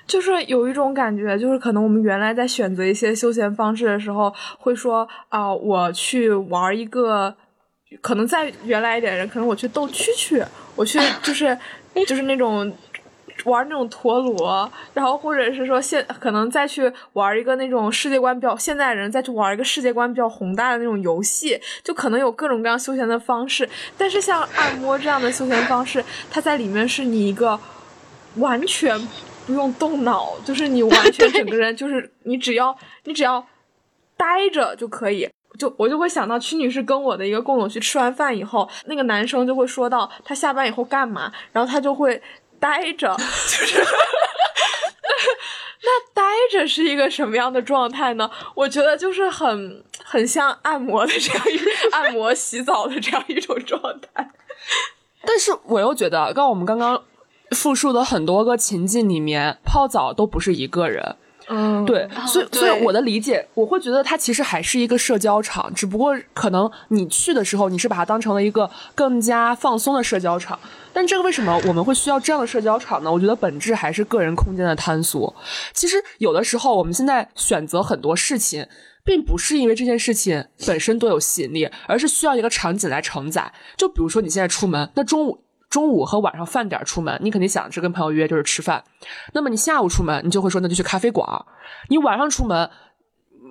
[0.05, 7.33] 就是有一种感觉，就是可能我们原来在选择一些休闲方式的时候，会说啊，我去玩一个，
[8.01, 10.45] 可能在原来一点人，可能我去斗蛐蛐，
[10.75, 11.57] 我去就是
[12.05, 12.75] 就是那种
[13.45, 23.67] 玩那种陀螺，然后或者是说现可能再去玩一个那种世界观比较现代人再去玩一个世界观比较宏大的那种游戏，就可能有各种各样休闲的方式。
[23.97, 27.59] 但是像按摩这样的休闲方式，它在里面是你一个
[28.35, 28.99] 完全。
[29.45, 32.73] 不用动脑，就是你完全整个人就是你只要
[33.03, 33.45] 你只要
[34.15, 35.29] 待着就可以。
[35.59, 42.21] 就我就会想到曲女士跟我的一个共同去吃完饭以后，那个男生就会说到他下班以后干嘛，然后他就会
[42.63, 43.85] 待着， 就是
[45.81, 48.31] 那待着是一个什么样的状态呢？
[48.55, 51.59] 我觉得就是很很像按摩的这样一
[51.91, 54.31] 按摩洗澡的这样一种状态。
[55.25, 57.03] 但是我又觉得，刚我们刚刚。
[57.51, 61.17] 复述的很多个情境里面，泡澡都不是一个人，
[61.47, 70.59] 嗯，对，所以所以我的理解，我会觉得它其实还是一个社交场，只不过可能你去的时候，你是把它当成了一个更加放松的社交场。
[70.93, 73.11] 但这个为什么我们会需要这样的社交场呢？
[73.11, 75.35] 我觉得本质还是个人空间的探索。
[75.73, 78.67] 其实有的时候，我们现在选择很多事情，
[79.03, 83.51] 并不是因为这件事情本身多有吸引力，而是需要一个场景来承载。
[83.75, 85.39] 就比如说你现在出门，那中午。
[85.73, 88.83] 中午和晚上饭点出门，你肯定想着跟朋友约就是吃饭。
[89.33, 91.27] 那么你下午出门，你就会说那就去咖啡馆。
[91.89, 92.69] 你晚上出门，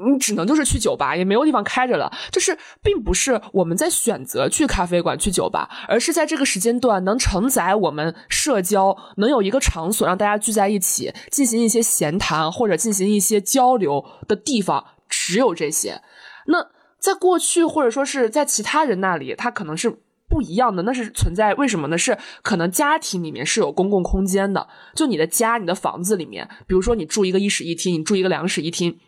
[0.09, 2.13] 你只能就是去酒吧，也没有地方开着了。
[2.31, 16.01] 就是并不是我们在选择去咖啡馆、去酒吧，而是在这个时间段能承载我们社交，能有一个场所让大家聚在一起进行一些闲谈或者进行一些交流的地方，只有这些。
[16.47, 16.69] 那
[17.01, 19.99] 在过去或者说是在其他人那里，他可能是。
[20.33, 21.99] 不一样的，那是存在为什么呢？
[21.99, 28.99] 是可能家庭里面是有公共空间的，就你的家、你的房子里面，比如说你住一个一室一厅，你住一个两室一厅，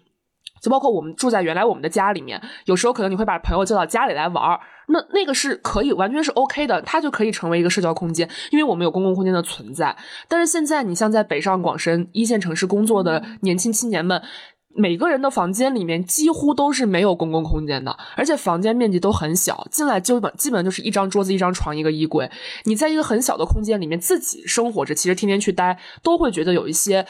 [0.61, 9.97] 就包括我们住在原来我们的家里面，有时候可能你会把朋友叫到家里来玩儿，那那个是可以完全是 OK 的，它就可以成为一个社交空间，因为我们有公共空间的存在。
[10.29, 14.22] 但是现在你像在北上广深一线城市工作的年轻青年们。
[14.77, 22.29] 每个人的房间里面几乎都是没有公共空间的，而且房间面积都很小，进来基本基本就是一张桌子、一张床、一个衣柜。
[22.64, 27.07] 你在一个很小的空间里面自己生活着，其实天天去待，都会觉得有一些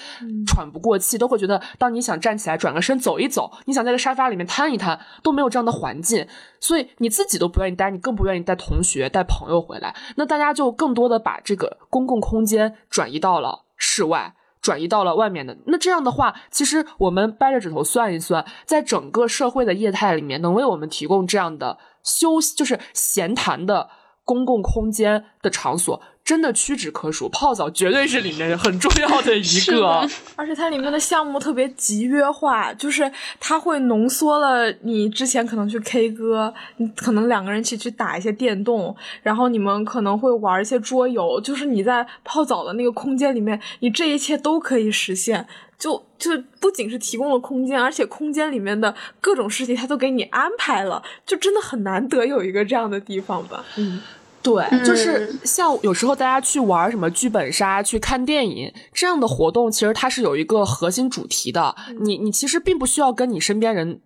[0.47, 6.27] 喘不过气，都会觉得当你想站起来转个身走一走，你想在个沙发里面瘫一瘫，都没有这样的环境，
[6.61, 9.95] 所以你自己都不愿意待，你更不愿意带同学、带朋友回来。
[10.17, 14.35] 那大家就更多的把这个公共空间转移到了室外。
[14.65, 23.91] 转移到了外面的那这样的话，其实我们掰着指头算一算，在整个社会的业态里面，能为我们提供这样的休息，就是闲谈的
[24.25, 26.01] 公共空间的场所。
[26.25, 45.47] 真的屈指可数，泡澡绝对是里面很重要的一个， 而且它里面的项目特别集约化，就是它会浓缩了你之前可能去 K 歌，你可能两个人一起去打一些电动，然后你们可能会玩一些桌游，就是你在泡澡的那个空间里面，你这一切都可以实现，
[45.79, 54.01] 就就不仅是提供了空间，而且空间里面的各种事情它都给你安排了，就真的很难得有一个这样的地方吧，嗯。
[54.45, 61.74] 对，就是像有时候大家去玩什么剧本杀、去看电影这样的活动，其实它是有一个核心主题的。
[62.03, 64.03] 你你其实并不需要跟你身边人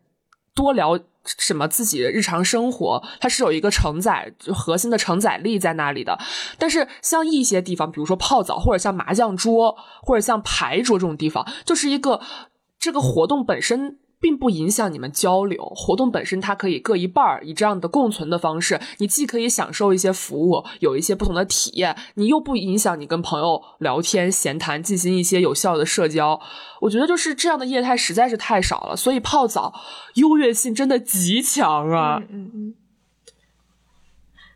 [0.54, 6.16] 多聊什么自己的日常生活，它是有一个承载核心的承载力在那里的。
[6.56, 12.20] 但是像一些地方，比如说泡澡，或者像麻将桌，或者像牌桌这种地方，就是一个
[12.78, 13.98] 这个活动本身。
[14.20, 15.64] 并不影响你们交流。
[15.74, 26.40] 活动本身它可以各一半儿，以这样的共存的方式，你既可以享受一些服务，有一些不同的体验，你又不影响你跟朋友聊天闲谈，进行一些有效的社交。
[26.80, 29.72] 我觉得就是这样的业态实在是太少了，所以泡澡
[30.14, 32.22] 优越性真的极强啊！
[32.28, 32.74] 嗯嗯。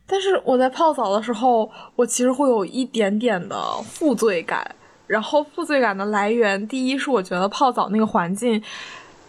[0.07, 4.77] 但是我在泡澡的时候，我其实会有一点点的负罪感。
[5.07, 8.63] 然后负罪感的来源，第一是我觉得泡澡那个环境。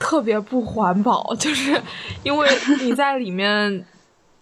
[0.04, 1.82] 特别不环保，就是
[2.24, 2.50] 因为
[2.82, 3.86] 你在里面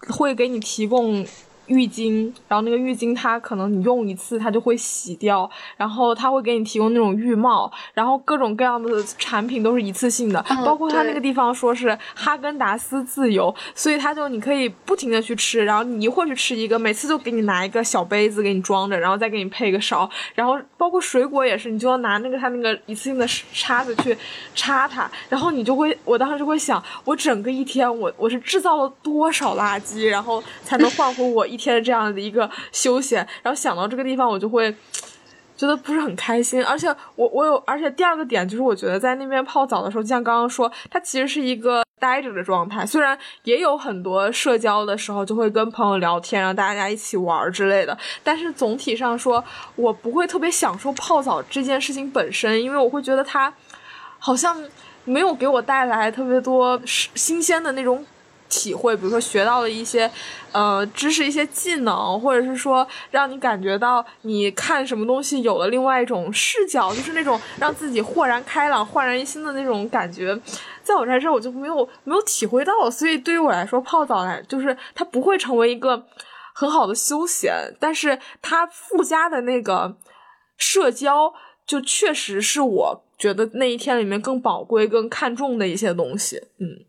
[0.10, 1.24] 会给你提供
[1.72, 24.18] 浴巾，然后那个浴巾它可能你用一次它就会洗掉，然后它会给你提供那种浴帽，然后各种各样的产品都是一次性的，包括它那个地方说是哈根达斯自由，所以它就你可以不停的去吃，然后你一会儿去吃一个，每次就给你拿一个小杯子给你装着，然后再给你配一个勺，然后包括水果也是，你就要拿那个它那个一次性的叉子去
[24.54, 34.76] 插它，然后你就会，我当时就会想，我整个一天我我是制造了多少垃圾，然后才能换回我一天这样的一个休闲，然后想到这个地方我就会。
[35.58, 42.84] 觉得不是很开心，而且我我有，而且第二个点就是，我觉得在那边泡澡的时候，就像刚刚说，它其实是一个待着的状态。
[42.84, 49.44] 虽然也有很多社交的时候，就会跟朋友聊天，让大家一起玩之类的，但是总体上说，
[49.76, 53.54] 我不会特别享受泡澡这件事情本身，因为我会觉得它
[54.18, 54.58] 好像
[55.06, 58.04] 没有给我带来特别多新鲜的那种。
[58.52, 60.12] 体会，比如说学到了一些，
[60.52, 70.38] 呃，知识、一些技能，或者是说让你感觉到你看什么东西有了另外一种视角，就是那种让自己豁然开朗、焕然一新的那种感觉，
[70.84, 76.06] 在我这儿我就没有没有体会到，所以对于我来说，泡澡来就是它不会成为一个
[76.54, 79.96] 很好的休闲，但是它附加的那个
[80.58, 81.34] 社交，
[81.66, 86.84] 就确实是我觉得那一天里面更宝贵、更看重的一些东西，嗯，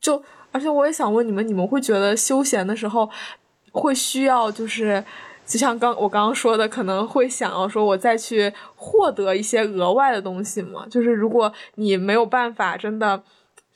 [0.00, 0.24] 就。
[0.52, 3.08] 而且我也想问你们，你们会觉得休闲的时候
[3.72, 5.04] 会需要，就是
[5.46, 10.86] 就像刚我刚刚说的，可能会想要说我再去获得一些额外的东西吗？
[10.90, 13.22] 就是如果你没有办法真的。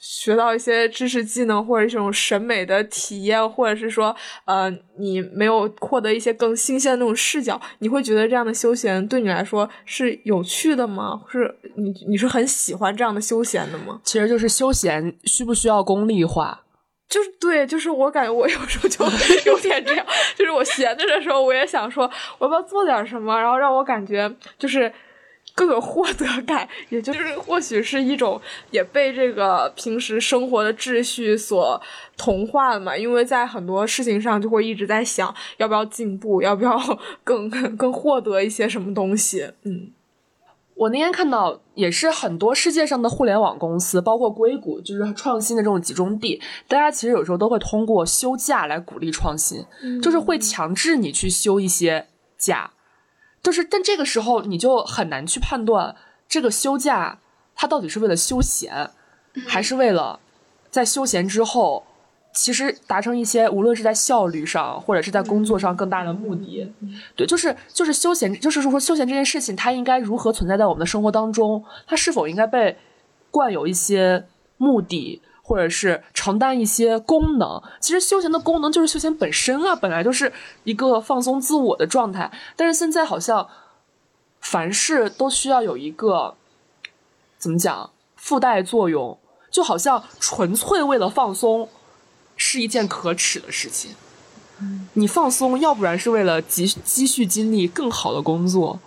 [0.06, 4.14] 学到一些知识技能，或者这种审美的体验，或者是说，
[4.44, 11.22] 呃，你没有获得一些更新鲜的那种视角，你会觉得这样的休闲对你来说是有趣的吗？
[11.30, 13.98] 是你你是很喜欢这样的休闲的吗？
[14.04, 16.63] 其实就是休闲需不需要功利化？
[17.14, 19.04] 就是对，就是我感觉我有时候就
[19.46, 20.04] 有点这样，
[20.34, 24.92] 就是我闲着的时候，我也想说我要不要做点什么，然后让我感觉就是。
[25.56, 28.40] 更有获得感，也就是或许是一种
[28.72, 31.80] 也被这个平时生活的秩序所
[32.16, 32.96] 同化了嘛。
[32.96, 36.76] 因为在很多事情上就会一直在想，要不要进步，要不要
[37.22, 39.48] 更更获得一些什么东西。
[39.62, 39.92] 嗯，
[40.74, 49.64] 我那天看到也是很多世界上的互联网公司，包括硅谷，就是创新的这种集中地，大家其实有时候都会通过休假来鼓励创新，
[50.02, 52.72] 就是会强制你去休一些假。
[53.42, 55.94] 就是，但这个时候你就很难去判断
[56.26, 57.20] 这个休假，
[57.54, 58.90] 它到底是为了休闲，
[59.46, 60.18] 还是为了
[60.70, 61.84] 在休闲之后，
[62.34, 66.70] 其实达成一些无论是在效率上，或者是在工作上更大的目的。
[67.16, 71.64] 对，就是就是休闲，就是说休闲这件事情，它应该如何存在在我们的生活当中？
[71.86, 72.76] 它是否应该被
[73.30, 74.26] 冠有一些
[74.58, 75.22] 目的？
[75.46, 80.32] 或者是承担一些功能，其实休闲的功能就是休闲本身啊，本来就是
[80.62, 82.32] 一个放松自我的状态。
[82.56, 83.46] 但是现在好像
[84.40, 86.34] 凡事都需要有一个
[87.36, 89.18] 怎么讲附带作用，
[89.50, 91.68] 就好像纯粹为了放松
[92.36, 93.92] 是一件可耻的事情。
[94.94, 98.78] 你放松，要不然是为了积积蓄精力更好的工作，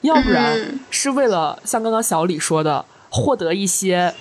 [0.00, 4.14] 要不然是为了像刚刚小李说的，获得一些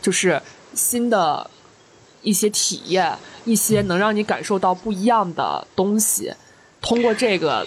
[0.00, 0.40] 就是。
[0.72, 1.50] 新的
[2.22, 6.32] 一些体验，一些能让你感受到不一样的东西，
[6.80, 7.66] 通过这个，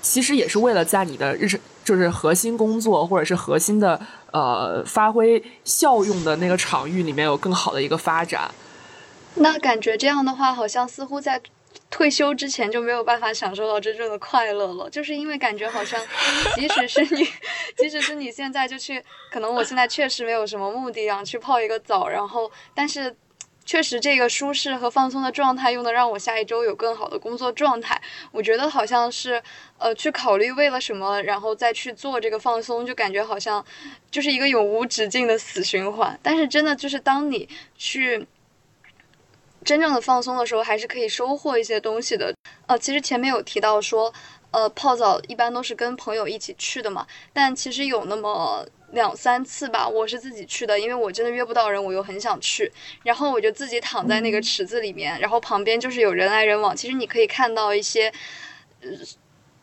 [0.00, 8.48] 其实也是为了在你的日常，就是核心工作或者是核心的呃发挥效用的那个场域里面有更好的一个发展。
[9.40, 11.40] 那感觉这样的话，好像似乎在。
[11.88, 16.00] 退休之前就没有办法享受到真正的快乐了，就是因为感觉好像，
[16.54, 17.24] 即使是你，
[17.76, 23.14] 即使是你现在就去，可能我现在确实没有什么目的啊，去泡一个澡，然后，但是，
[23.64, 28.00] 确实这个舒适和放松的状态，又能让我下一周有更好的工作状态。
[28.30, 29.42] 我觉得好像是，
[29.78, 33.64] 呃，去考虑为了什么，然后再去做这个放松，就感觉好像，
[34.10, 36.18] 就是一个永无止境的死循环。
[36.22, 38.26] 但是真的就是当你去。
[39.64, 42.34] 真正的放松的时候，还是可以收获一些东西的。
[42.66, 44.12] 呃，其实前面有提到说，
[44.50, 47.06] 呃，泡澡一般都是跟朋友一起去的嘛。
[47.32, 52.72] 但其实有那么两三次吧，我是自己去的，因为我真的约不到人，我又很想去。
[53.02, 56.74] 然后我就自己躺在那个池子里面，然后旁边就是有人来人往。
[56.74, 58.10] 其实你可以看到一些，
[58.80, 58.88] 呃，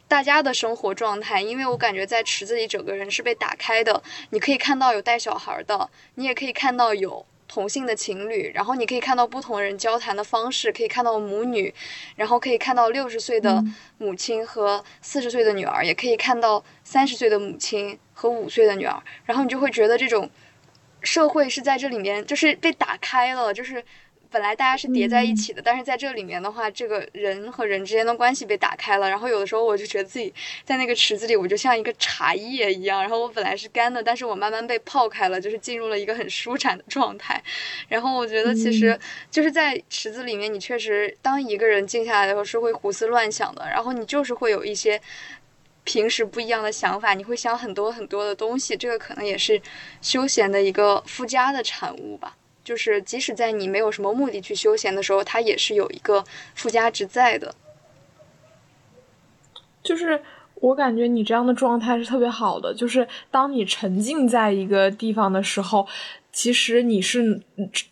[0.07, 4.03] 大家的生活状态，因为我感觉在池子里整个人是被打开的。
[4.29, 7.25] 你可以看到有带小孩的，你也可以看到有。
[7.47, 11.73] 同性的情侣，然后你可以看到不同人交谈的方式，可以看到母女，
[12.15, 13.63] 然后可以看到六十岁的
[13.97, 20.29] 母亲和四十岁的女儿，也可以看到三十岁的母亲和五岁的女儿，然后你就会觉得这种
[21.01, 23.83] 社会是在这里面就是被打开了，就是
[24.29, 29.09] 本来大家是叠在一起的，但是在这里面的话，这个人和人之间的关系被打开了。
[29.09, 33.01] 然后有的时候我就觉得自己在那个池子里，我就像一个茶叶一样。
[33.01, 37.41] 然后我本来是干的，但是我慢慢被泡开了，就是进入了一个很舒展的状态。
[37.87, 38.99] 然后我觉得其实
[39.31, 45.01] 就是在池子里面，你确实当一个人静下来的时候是会胡思乱想的，然后你就是会有一些。
[45.83, 49.61] 平时不一样的想法，你会想很多很多的东西，这个可能也是
[50.01, 52.35] 休闲的一个附加的产物吧。
[52.67, 56.21] 就是即使在你没有什么目的去休闲的时候，它也是有一个
[56.53, 57.55] 附加值在的。
[59.81, 60.21] 就是
[60.55, 65.87] 我感觉你这样的状态是特别好的，就是当你沉浸在一个地方的时候，
[66.33, 67.41] 其实你是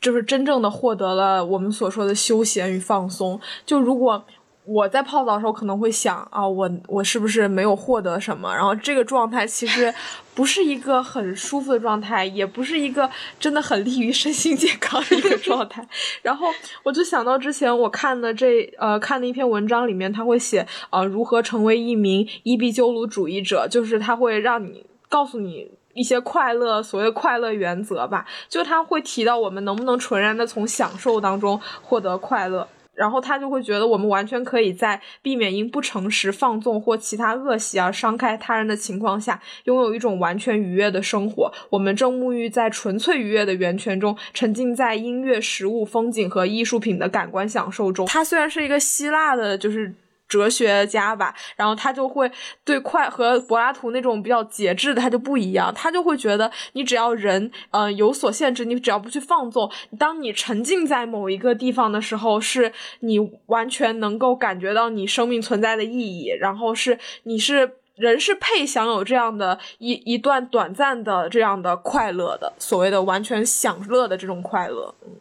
[0.01, 3.39] 就是真正的获得了我们所说的休闲与放松。
[3.65, 4.25] 就如果。
[4.65, 8.53] 我在泡澡的时候可能会想啊，我我是不是没有获得什么？
[8.53, 9.93] 然后这个状态其实
[10.33, 13.09] 不是一个很舒服的状态，也不是一个
[13.39, 15.87] 真的很利于身心健康的一个状态。
[16.23, 16.47] 然后
[16.83, 32.67] 我就想到之前我看的这呃看的一篇文章里面，他会写啊如何成为一名伊壁鸠鲁主义者，就是他会让你告诉你一些快乐所谓快乐原则吧，就他会提到我们能不能纯然的从享受当中获得快乐。
[32.95, 41.51] 然后他就会觉得，我们完全可以在避免因不诚实、放纵或其他恶习而伤害他人的情况下，拥有一种完全愉悦的生活。
[41.69, 48.07] 我们正沐浴在纯粹愉悦的源泉中，沉浸在音乐、食物、风景和艺术品的感官享受中。
[48.07, 49.93] 他虽然是一个希腊的，就是。
[50.27, 52.29] 哲学家吧，然后他就会
[52.63, 75.11] 对快和柏拉图那种比较节制的他就不一样，他就会觉得你只要人呃有所限制，你只要不去放纵，当你沉浸在某一个地方的时候，是你完全能够感觉到你生命存在的意义，然后是你是人是配享有这样的一一段短暂的这样的快乐的，所谓的完全享乐的这种快乐，嗯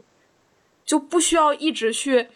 [0.87, 2.29] 就不需要一直去。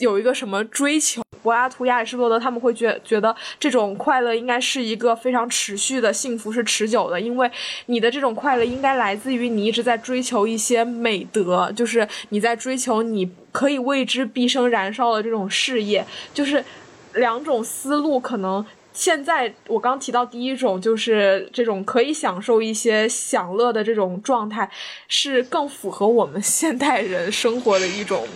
[0.00, 1.22] 有一个什么追求？
[1.44, 7.48] 柏拉图、亚里士多德他们会觉觉得这种快乐应该是一个非常持续的幸福，是持久的，因为
[7.86, 16.06] 你的这种快乐应该来自于你一直在追求一些美德，就是你在追求你可以为之毕生燃烧的这种事业。
[16.32, 16.64] 就是
[17.12, 18.64] 两种思路，可能
[18.94, 24.70] 现在我刚提到第一种，就是这种可以享受一些享乐的这种状态，
[25.08, 28.26] 是更符合我们现代人生活的一种。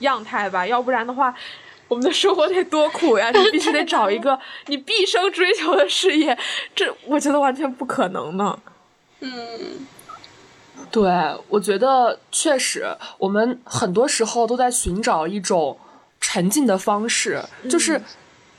[0.00, 1.34] 样态吧，要不然的话，
[1.90, 3.30] 我们的生活得多苦呀！
[3.34, 6.38] 你必须得找一个你毕生追求的事业，
[6.72, 8.56] 这我觉得完全不可能呢。
[9.18, 9.28] 嗯，
[10.88, 11.02] 对，
[11.48, 12.86] 我觉得确实，
[13.18, 15.76] 我们很多时候都在寻找一种
[16.20, 18.00] 沉浸的方式，就是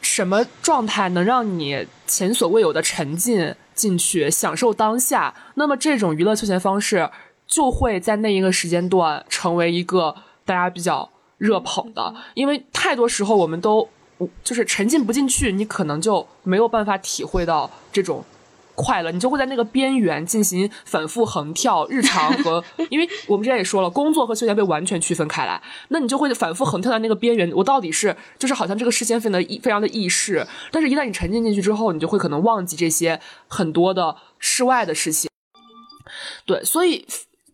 [0.02, 5.34] 什么状态能让你前所未有的沉浸进去，享受当下。
[5.56, 7.10] 那么这种娱乐休闲方式
[7.48, 10.14] 就会在那一个时间段成为一个
[10.44, 11.10] 大家比较。
[11.42, 13.89] 热捧的，因为太多时候我们都
[14.44, 18.24] 就是沉浸不进去，你可能就没有办法体会到这种
[18.76, 21.88] 快乐，你就会在那个边缘进行反复横跳。
[21.89, 27.52] 日常和， 因为我们之前也说了，工作和休闲被完全区分开来，那你就会反复横跳在那个边缘。
[27.56, 35.32] 我到底是就是好像这个事先非常的非常的意识，但是一旦你沉浸进去之后，你就会可能忘记这些很多的室外的事情。
[36.46, 37.08] 对，所以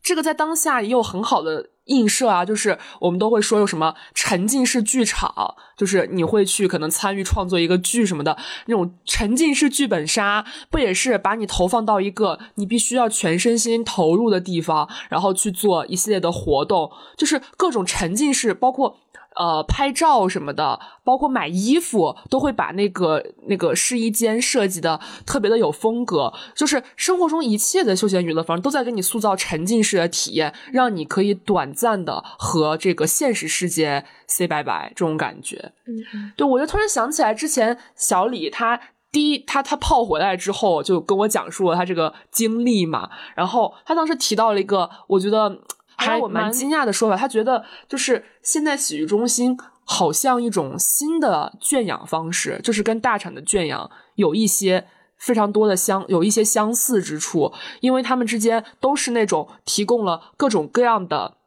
[0.03, 1.69] 这个在当下也有很好的。
[1.88, 18.97] 映射啊，就是我们都会说有什么沉浸式剧场，就是你会去可能参与创作一个剧什么的那种沉浸式剧本杀，不也是把你投放到一个你必须要全身心投入的地方，然后去做一系列的活动，就是各种沉浸式，包括。
[19.38, 26.33] 呃，拍照什么的，包括买衣服，都会把那个那个试衣间设计的特别的有风格。
[26.55, 35.71] 就是生活中一切的休闲娱乐方式都在给你塑造沉浸式的体验，让你可以短暂的和这个现实世界 say 拜拜这种感觉。
[35.85, 38.79] 嗯，对，我就突然想起来，之前小李他
[39.11, 43.09] 第一他他泡回来之后，就跟我讲述了他这个经历嘛。
[43.35, 45.59] 然后他当时提到了一个，我觉得。
[45.97, 54.85] 还有我蛮惊讶的说法，他觉得就是现在洗浴中心好像一种新的圈养方式，就是跟大厂的圈养有一些
[55.17, 61.37] 非常多的相有一些相似之处，因为他们之间都是那种提供了各种各样的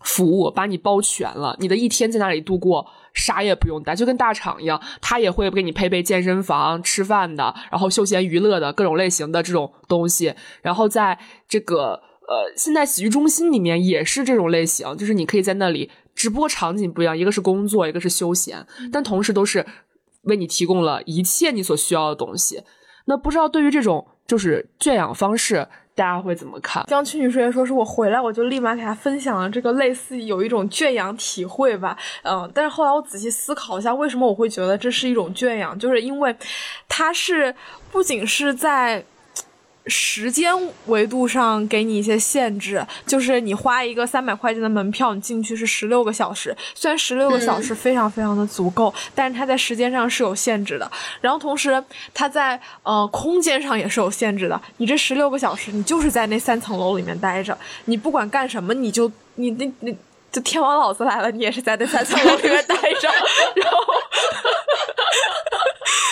[0.00, 11.16] 服务，把你包全了，你的一天在那里度过啥也不用带，就跟大厂一样，他也会给你配备健身房、吃饭的，然后休闲娱乐的各种类型的这种东西，然后在
[11.48, 12.07] 这个。
[12.28, 19.64] 呃，现在洗浴中心里面也是这种类型，就是你可以在那里，直播场景不一样，一个是工作，一个是休闲，但同时都是
[20.24, 22.62] 为你提供了一切你所需要的东西。
[23.06, 26.84] 那不知道对于这种就是圈养方式，大家会怎么看？
[26.86, 36.36] 江区女士也说是我回来我就立马给她分享了这个类似有一种圈养体会吧，嗯，但是后来我仔细思考一下，为什么我会觉得这是一种圈养，就是因为
[36.86, 37.54] 它是
[37.90, 39.02] 不仅是在。
[39.88, 40.52] 时间
[40.86, 46.54] 维度上给你一些限制，就是你花一个三百块钱的门票，你进去是十六个小时。
[46.74, 50.90] 虽然十六个小时非常非常的足够，但是它在时间上是有限制的。
[51.20, 51.82] 然后同时，
[52.12, 54.60] 它在呃空间上也是有限制的。
[54.76, 57.56] 你这十六个小时，你就是在那三层楼里面待着，
[57.86, 59.92] 你不管干什么，你就你那那
[60.30, 63.08] 就天王老子来了，你也是在那三层楼里面待着，
[63.56, 63.78] 然后。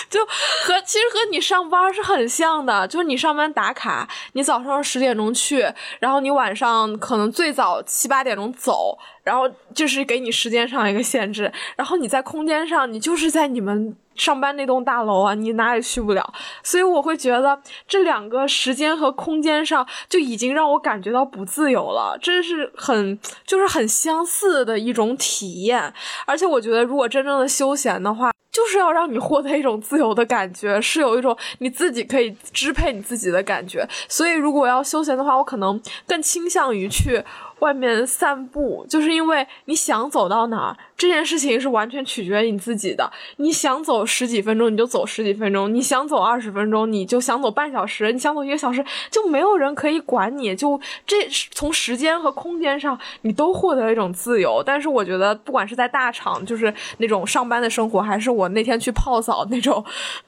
[0.09, 5.67] 就和其实和你上班是很像的，就是你上班打卡，你早上十点钟去，
[5.99, 25.93] 然后你晚上可能最早七八点钟走，然后就是给你时间上一个限制，然后你在空间上，你就是在你们上班那栋大楼啊，你哪里去不了，所以我会觉得这两个时间和空间上就已经让我感觉到不自由了，这是很就是很相似的一种体验，
[26.27, 28.31] 而且我觉得如果真正的休闲的话。
[28.57, 33.87] 就是要让你获得一种自由的感觉，是有一种你自己可以支配你自己的感觉。
[34.09, 37.23] 所以，如果要休闲的话，我可能更倾向于去。
[37.61, 43.11] 外面散步，就是因为你想走到哪儿，这件事情是完全取决于你自己的。
[43.37, 50.55] 你想走十几分钟，你就走十几分钟；你想走二十分钟，你就想走半小时；你想走一个小时，就没有人可以管你。
[50.55, 54.63] 就这从时间和空间上，你都获得一种自由。
[54.65, 59.85] 但是我觉得，不管是在大厂，就是那种上班的生活，还是我那天去泡澡那种，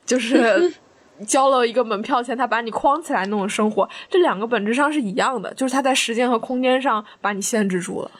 [0.07, 0.73] 就是。
[1.27, 8.11] 交了一个门票钱，他把你框起来那种生活，这两个本质上是一样的，就是他在时间和空间上把你限制住了。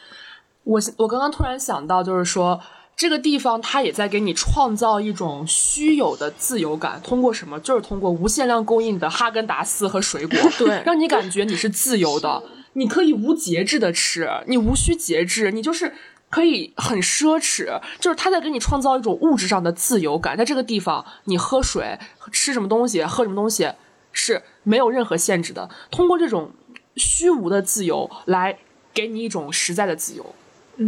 [0.63, 2.59] 我我刚刚突然想到，就是说
[2.95, 7.59] 这个地方它也在给你创造一种虚有的自由感，通过什么？
[7.59, 12.43] 就是通过无限量供应的哈根达斯和水果， 对，让你感觉你是自由的，
[12.73, 15.93] 你可以无节制的吃，你无需节制，你就是。
[16.29, 20.37] 可以很奢侈，就是他在给你创造一种物质上的自由感。
[20.37, 21.97] 在这个地方，你喝水、
[22.31, 23.71] 吃什么东西、喝什么东西
[24.11, 25.69] 是没有任何限制的。
[25.89, 26.51] 通过这种
[26.95, 28.57] 虚无的自由来
[28.93, 30.35] 给你一种实在的自由。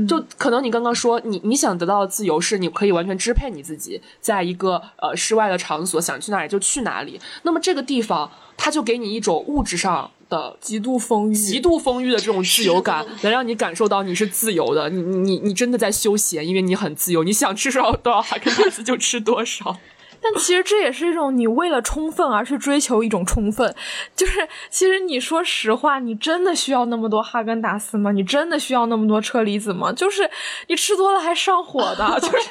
[0.07, 7.19] 就可能你刚刚说你你想得到的自由是你可以完全支配你自己，在一个呃室外的场所，想去哪里就去哪里。
[7.43, 14.89] 那么这个地方，它就给你一种物质上的极度丰裕、极度丰裕的这种自由感，能让你感受到你是自由的。
[14.89, 19.77] 你你你真的在休闲，因为你很自由，你想吃多少多少哈根达斯就吃多少。
[20.23, 23.73] 但其实这也是一种你为了充分而去追求一种充分，
[24.15, 28.11] 就是其实你说实话，你真的需要那么多哈根达斯吗？
[28.11, 29.91] 你真的需要那么多车厘子吗？
[29.91, 30.29] 就是
[30.67, 32.49] 你吃多了还上火的，就是，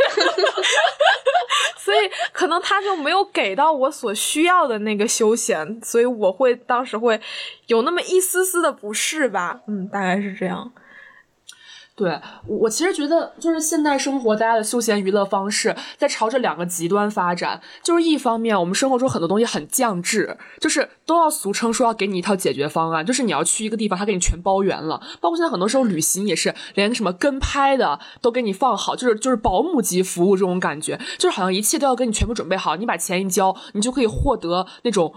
[1.78, 7.20] 所以可能他就没有给到我所需要的那个休闲，所以我会当时会
[7.66, 10.72] 有那么一丝丝的不适吧，嗯，大概是这样。
[11.96, 17.60] 对我其实觉得，就是现代生活大家的休闲娱乐方式在朝着两个极端发展。
[17.82, 24.98] 就是一方面，我们生活中很多东西很降智，就是都要俗称说要给你一套解决方案，就是你要去一个地方，他给你全包圆了。
[25.20, 35.12] 包括现在很多时候旅行也是，连什么跟拍的都给你放好，就是就是保姆级服务这种感觉，就是好像一切都要给你全部准备好，你把钱一交，你就可以获得那种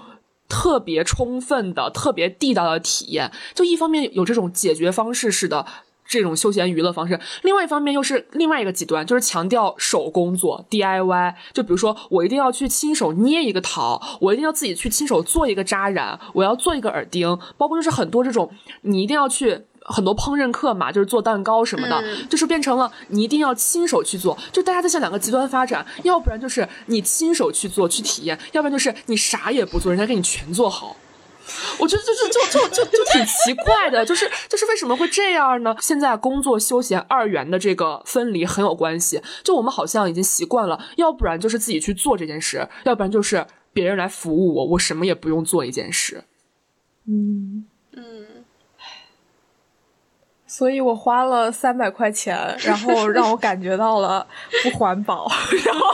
[0.49, 3.31] 特别充分的、特别地道的体验。
[3.53, 5.65] 就一方面有这种解决方式似的。
[6.13, 11.33] 这种休闲娱乐方式，另外一方面又是另外一个极端，就是强调手工做 DIY。
[11.53, 18.49] 就比如说，我一定要去亲手捏一个桃，我一定要自己去亲手做一个扎染，我要做一个耳钉，包括就是很多这种，
[18.81, 24.37] 你一定要去很多烹饪课嘛，就是做蛋糕什么的，就是变成了你一定要亲手去做。
[24.51, 30.95] 就大家在向两个极端发展，要不然就是你亲手去做去体验，要不然就是你啥也不做，人家给你全做好。
[31.79, 35.75] 我觉得就是就就就就挺奇怪的，就是就是为什么会这样呢？
[35.79, 46.23] 现在工作休闲二元的这个分离很有关系，就我们好像已经习惯了，要不然就是自己去做这件事，要不然就是别人来服务我，我什么也不用做一件事。
[47.05, 47.65] 嗯嗯，
[50.55, 54.23] 所以我花了三百块钱，然后 让我感觉到了
[54.61, 55.27] 不环保，
[55.65, 55.87] 然后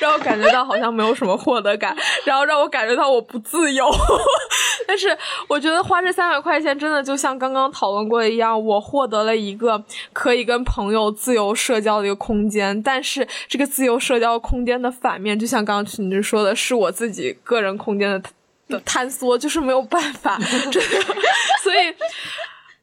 [0.00, 1.94] 让我感觉到好像没有什么获得感，
[2.24, 3.86] 然后让我感觉到我不自由。
[4.88, 5.14] 但是
[5.48, 9.84] 我觉得花这三百块钱真的就像刚刚讨论过的一样，我获得了一个
[10.14, 12.82] 可以跟朋友自由社交的一个空间。
[12.82, 18.22] 但是这个自由社交空间的反面，就像刚刚群群说的，是我自己个人空间的
[18.68, 20.38] 的坍缩，就是没有办法。
[20.38, 20.80] 真的
[21.62, 21.94] 所以，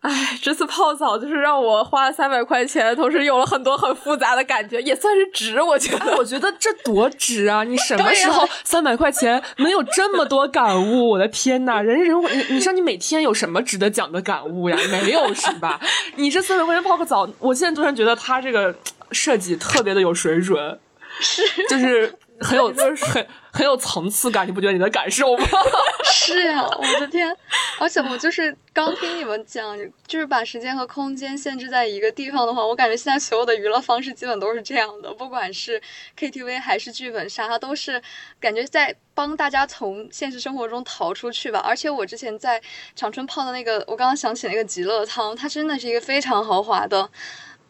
[0.03, 5.61] 哎，这次泡澡就是让我花了三百块钱，同时有了很多很复杂的感觉，也算是值。
[5.61, 7.63] 我觉得，我觉得这多值啊！
[7.63, 11.11] 你什么时候三百块钱能有这么多感悟？
[11.11, 14.77] 我的天呐，人人你你说你每天有什么值得讲的感悟呀？
[14.91, 15.79] 没有是吧？
[16.17, 18.75] 你这三百块钱泡个澡，我现在突然觉得他这个
[19.13, 20.77] 设计特别的有水准，
[21.21, 23.25] 是就是很有就是很。
[23.53, 25.45] 很有层次感，你不觉得你的感受吗？
[26.11, 27.35] 是呀，我的天！
[27.79, 29.77] 而且我就是刚听你们讲，
[30.07, 35.81] 就是把时间和空间限制在一个地方的话，我感觉现在所有的娱乐方式基本都是这样的，不管是
[36.17, 38.01] KTV 还是剧本杀，它都是
[38.39, 41.59] 感觉在帮大家从现实生活中逃出去吧。
[41.59, 42.61] 而且我之前在
[42.95, 47.09] 长春泡的那个，我刚刚想起那个极乐汤，它真的是一个非常豪华的。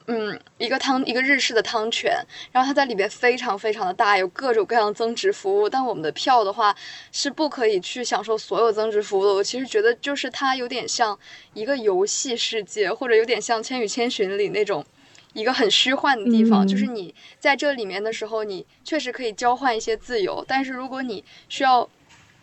[0.07, 2.13] 嗯，一个汤，一个日式的汤泉，
[2.51, 5.69] 然后它在里边非常非常的大，有各种各样的增值服务。
[5.69, 6.75] 但我们的票的话
[7.11, 9.33] 是不可以去享受所有增值服务的。
[9.33, 11.17] 我其实觉得就是它有点像
[11.53, 14.85] 一个游戏世界，或者有点像《千与千寻》里那种
[15.33, 16.67] 一个很虚幻的地方。
[16.67, 21.89] 就是你在这里面的时候，你确实可以交换一些自由，但是如果你需要。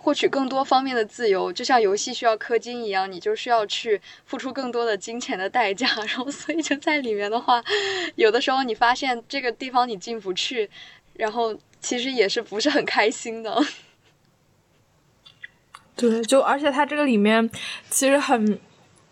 [0.02, 5.86] 获取更多方面的自由，就像游戏需要氪金一样，你就需要去付出更多的金钱的代价。
[6.08, 7.62] 然后，所以就在里面的话，
[8.16, 10.70] 有的时候你发现这个地方你进不去，
[11.14, 13.62] 然后其实也是不是很开心的。
[15.94, 17.50] 对，就而且它这个里面
[17.90, 18.58] 其实很。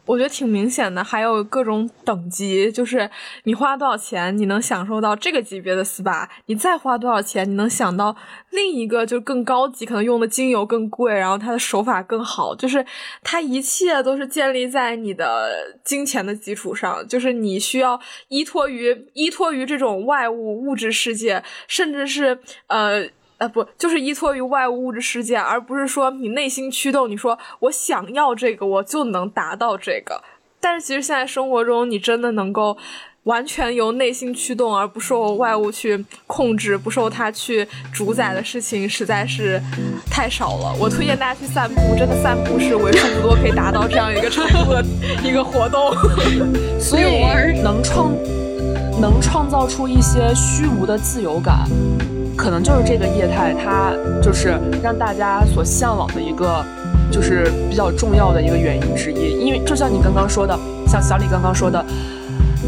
[0.08, 3.10] 我觉得挺明显的，还有各种等级，就是
[3.42, 8.16] 你花多少钱，你能享受到这个级别的 SPA，你再花多少钱，你能想到
[8.48, 12.82] 另一个就更高级，可能用的精油更贵，然后它的手法更好，就是
[13.22, 23.06] 它一切都是建立在你的金钱的基础上，就是你需要依托于依托于这种外物物质世界，甚至是呃。
[23.38, 27.08] 啊，不，就是依托于外物物质世界，而不是说你内心驱动。
[27.08, 30.22] 你说我想要这个，我就能达到这个。
[30.60, 32.76] 但是其实现在生活中，你真的能够
[33.22, 39.62] 完全由内心驱动，而不受外物去控制，不受它去主宰的事情，实在是
[40.10, 40.74] 太少了。
[40.80, 44.84] 我推荐大家去散步，真的散步是为数不多可以达到这样一个程度的
[45.22, 45.94] 一个活动。
[46.80, 47.22] 所以
[47.62, 48.12] 能创
[49.00, 51.68] 能创造出一些虚无的自由感。
[52.38, 53.92] 可能就是这个业态，它
[54.22, 56.64] 就是让大家所向往的一个，
[57.10, 59.44] 就是比较重要的一个原因之一。
[59.44, 60.56] 因为就像你刚刚说的，
[60.86, 61.84] 像小李刚刚说的，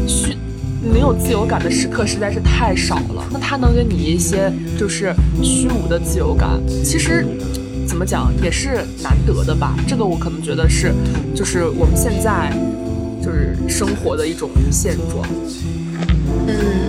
[0.05, 0.37] 虚
[0.83, 3.25] 没有自由感的时刻实在是太少了。
[3.31, 6.49] 那它能给你一些就是虚无的自由感，
[6.83, 7.25] 其实
[7.87, 9.73] 怎么讲也是难得的吧？
[9.87, 10.93] 这个我可能觉得是，
[11.33, 12.51] 就是我们现在
[13.23, 15.25] 就是生活的一种现状。
[16.45, 16.80] 嗯。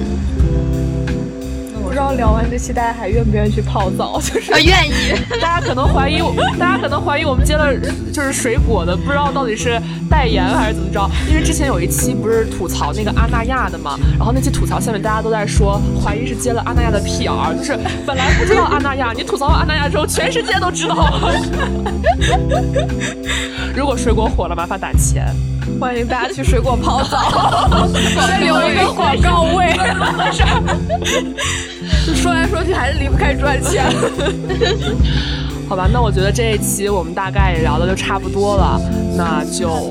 [1.93, 4.19] 不知道聊完这期大家还愿不愿意去泡澡？
[4.19, 5.13] 就是愿意。
[5.39, 6.23] 大家可能怀疑，
[6.59, 7.71] 大家可能怀疑我们接了
[8.11, 9.79] 就是水果的，不知道到底是
[10.09, 11.07] 代言还是怎么着。
[11.29, 21.31] 因为之前有一期不是吐槽那个阿那亚的嘛，然后那期吐槽下面大家都在说怀疑是接了阿那亚的 PR，就是本来不知道阿那亚，你吐槽完阿那亚之后，全世界都知道了。
[23.77, 25.27] 如果水果火了，麻烦打钱。
[25.81, 27.89] 欢迎大家去水果泡澡，
[28.29, 29.73] 再留一个广告位。
[32.07, 33.85] 就说来说去还是离不开赚钱。
[35.69, 38.81] 好吧，那我觉得这一期我们大概也聊的就差不多了，
[39.17, 39.91] 那就。